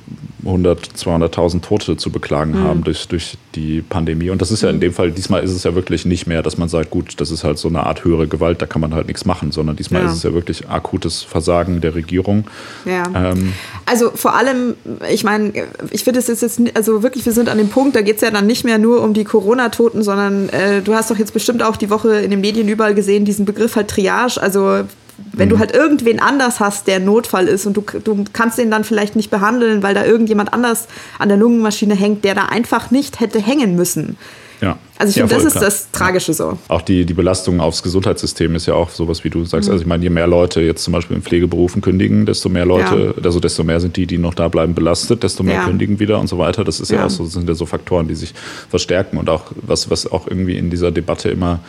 [0.44, 2.64] 100, 200.000 Tote zu beklagen mhm.
[2.64, 4.30] haben durch, durch die Pandemie.
[4.30, 6.58] Und das ist ja in dem Fall, diesmal ist es ja wirklich nicht mehr, dass
[6.58, 9.06] man sagt, gut, das ist halt so eine Art höhere Gewalt, da kann man halt
[9.08, 10.08] nichts machen, sondern diesmal ja.
[10.08, 12.44] ist es ja wirklich akutes Versagen der Regierung.
[12.84, 13.04] Ja.
[13.14, 13.52] Ähm,
[13.86, 14.74] also vor allem,
[15.10, 15.52] ich meine,
[15.90, 18.22] ich finde es jetzt, jetzt, also wirklich, wir sind an dem Punkt, da geht es
[18.22, 21.62] ja dann nicht mehr nur um die Corona-Toten, sondern äh, du hast doch jetzt bestimmt
[21.62, 24.84] auch die Woche in den Medien überall gesehen, diesen Begriff halt Triage, also
[25.32, 25.52] wenn mhm.
[25.52, 29.16] du halt irgendwen anders hast, der Notfall ist und du, du kannst den dann vielleicht
[29.16, 33.40] nicht behandeln, weil da irgendjemand anders an der Lungenmaschine hängt, der da einfach nicht hätte
[33.40, 34.16] hängen müssen.
[34.60, 34.78] Ja.
[34.98, 35.64] Also ich ja, finde, das ist klar.
[35.64, 36.58] das Tragische so.
[36.68, 39.68] Auch die, die Belastung aufs Gesundheitssystem ist ja auch sowas, wie du sagst.
[39.68, 39.72] Mhm.
[39.72, 43.14] Also ich meine, je mehr Leute jetzt zum Beispiel in Pflegeberufen kündigen, desto mehr Leute,
[43.16, 43.24] ja.
[43.24, 45.64] also desto mehr sind die, die noch da bleiben, belastet, desto mehr ja.
[45.64, 46.64] kündigen wieder und so weiter.
[46.64, 48.34] Das ist ja, auch so, das sind ja so Faktoren, die sich
[48.68, 51.60] verstärken und auch was, was auch irgendwie in dieser Debatte immer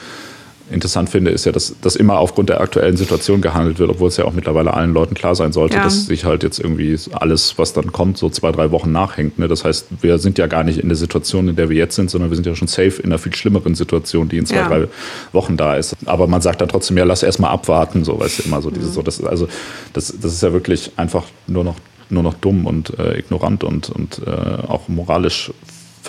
[0.72, 4.18] interessant finde, ist ja, dass, dass immer aufgrund der aktuellen Situation gehandelt wird, obwohl es
[4.18, 5.84] ja auch mittlerweile allen Leuten klar sein sollte, ja.
[5.84, 9.40] dass sich halt jetzt irgendwie alles, was dann kommt, so zwei, drei Wochen nachhängt.
[9.40, 9.48] Ne?
[9.48, 12.10] Das heißt, wir sind ja gar nicht in der Situation, in der wir jetzt sind,
[12.10, 14.68] sondern wir sind ja schon safe in einer viel schlimmeren Situation, die in zwei, ja.
[14.68, 14.88] drei
[15.32, 15.96] Wochen da ist.
[16.06, 18.72] Aber man sagt dann trotzdem, ja, lass erst mal abwarten, so, weißt du, immer so,
[18.72, 19.48] dieses, so, das, also,
[19.94, 21.76] das, das ist ja wirklich einfach nur noch
[22.12, 24.30] nur noch dumm und äh, ignorant und, und äh,
[24.68, 25.52] auch moralisch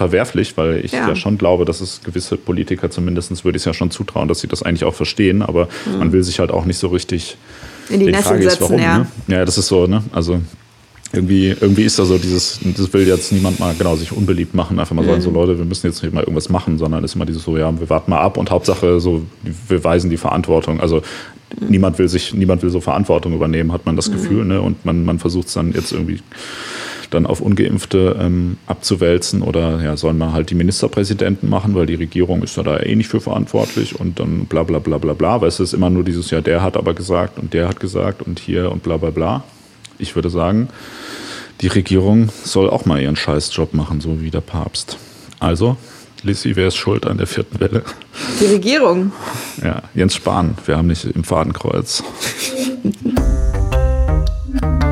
[0.02, 1.08] verwerflich, weil ich ja.
[1.08, 1.14] ja.
[1.14, 4.48] schon glaube, dass es gewisse Politiker zumindest, würde ich es ja schon zutrauen, dass sie
[4.48, 5.98] das eigentlich auch verstehen, aber mhm.
[5.98, 7.36] man will sich halt auch nicht so richtig
[7.88, 8.98] in die Nässe setzen, warum, ja.
[8.98, 9.06] Ne?
[9.28, 10.02] Ja, das ist so, ne?
[10.12, 10.40] Also
[11.12, 14.80] irgendwie, irgendwie ist da so dieses, das will jetzt niemand mal genau sich unbeliebt machen,
[14.80, 17.26] einfach mal sagen, so Leute, wir müssen jetzt nicht mal irgendwas machen, sondern ist immer
[17.26, 19.22] dieses so, ja, wir warten mal ab und Hauptsache so,
[19.68, 20.80] wir weisen die Verantwortung.
[20.80, 21.02] Also
[21.68, 24.62] niemand will sich, niemand will so Verantwortung übernehmen, hat man das Gefühl, ne?
[24.62, 26.20] Und man, man versucht es dann jetzt irgendwie
[27.14, 31.94] dann auf Ungeimpfte ähm, abzuwälzen oder ja, sollen wir halt die Ministerpräsidenten machen, weil die
[31.94, 35.40] Regierung ist ja da eh nicht für verantwortlich und dann bla bla bla bla bla,
[35.40, 38.22] weil es ist immer nur dieses, ja, der hat aber gesagt und der hat gesagt
[38.22, 39.44] und hier und bla bla bla.
[39.98, 40.68] Ich würde sagen,
[41.60, 44.96] die Regierung soll auch mal ihren Scheißjob machen, so wie der Papst.
[45.38, 45.76] Also,
[46.24, 47.82] Lissy, wer ist schuld an der vierten Welle?
[48.40, 49.12] Die Regierung.
[49.62, 52.02] Ja, Jens Spahn, wir haben nicht im Fadenkreuz.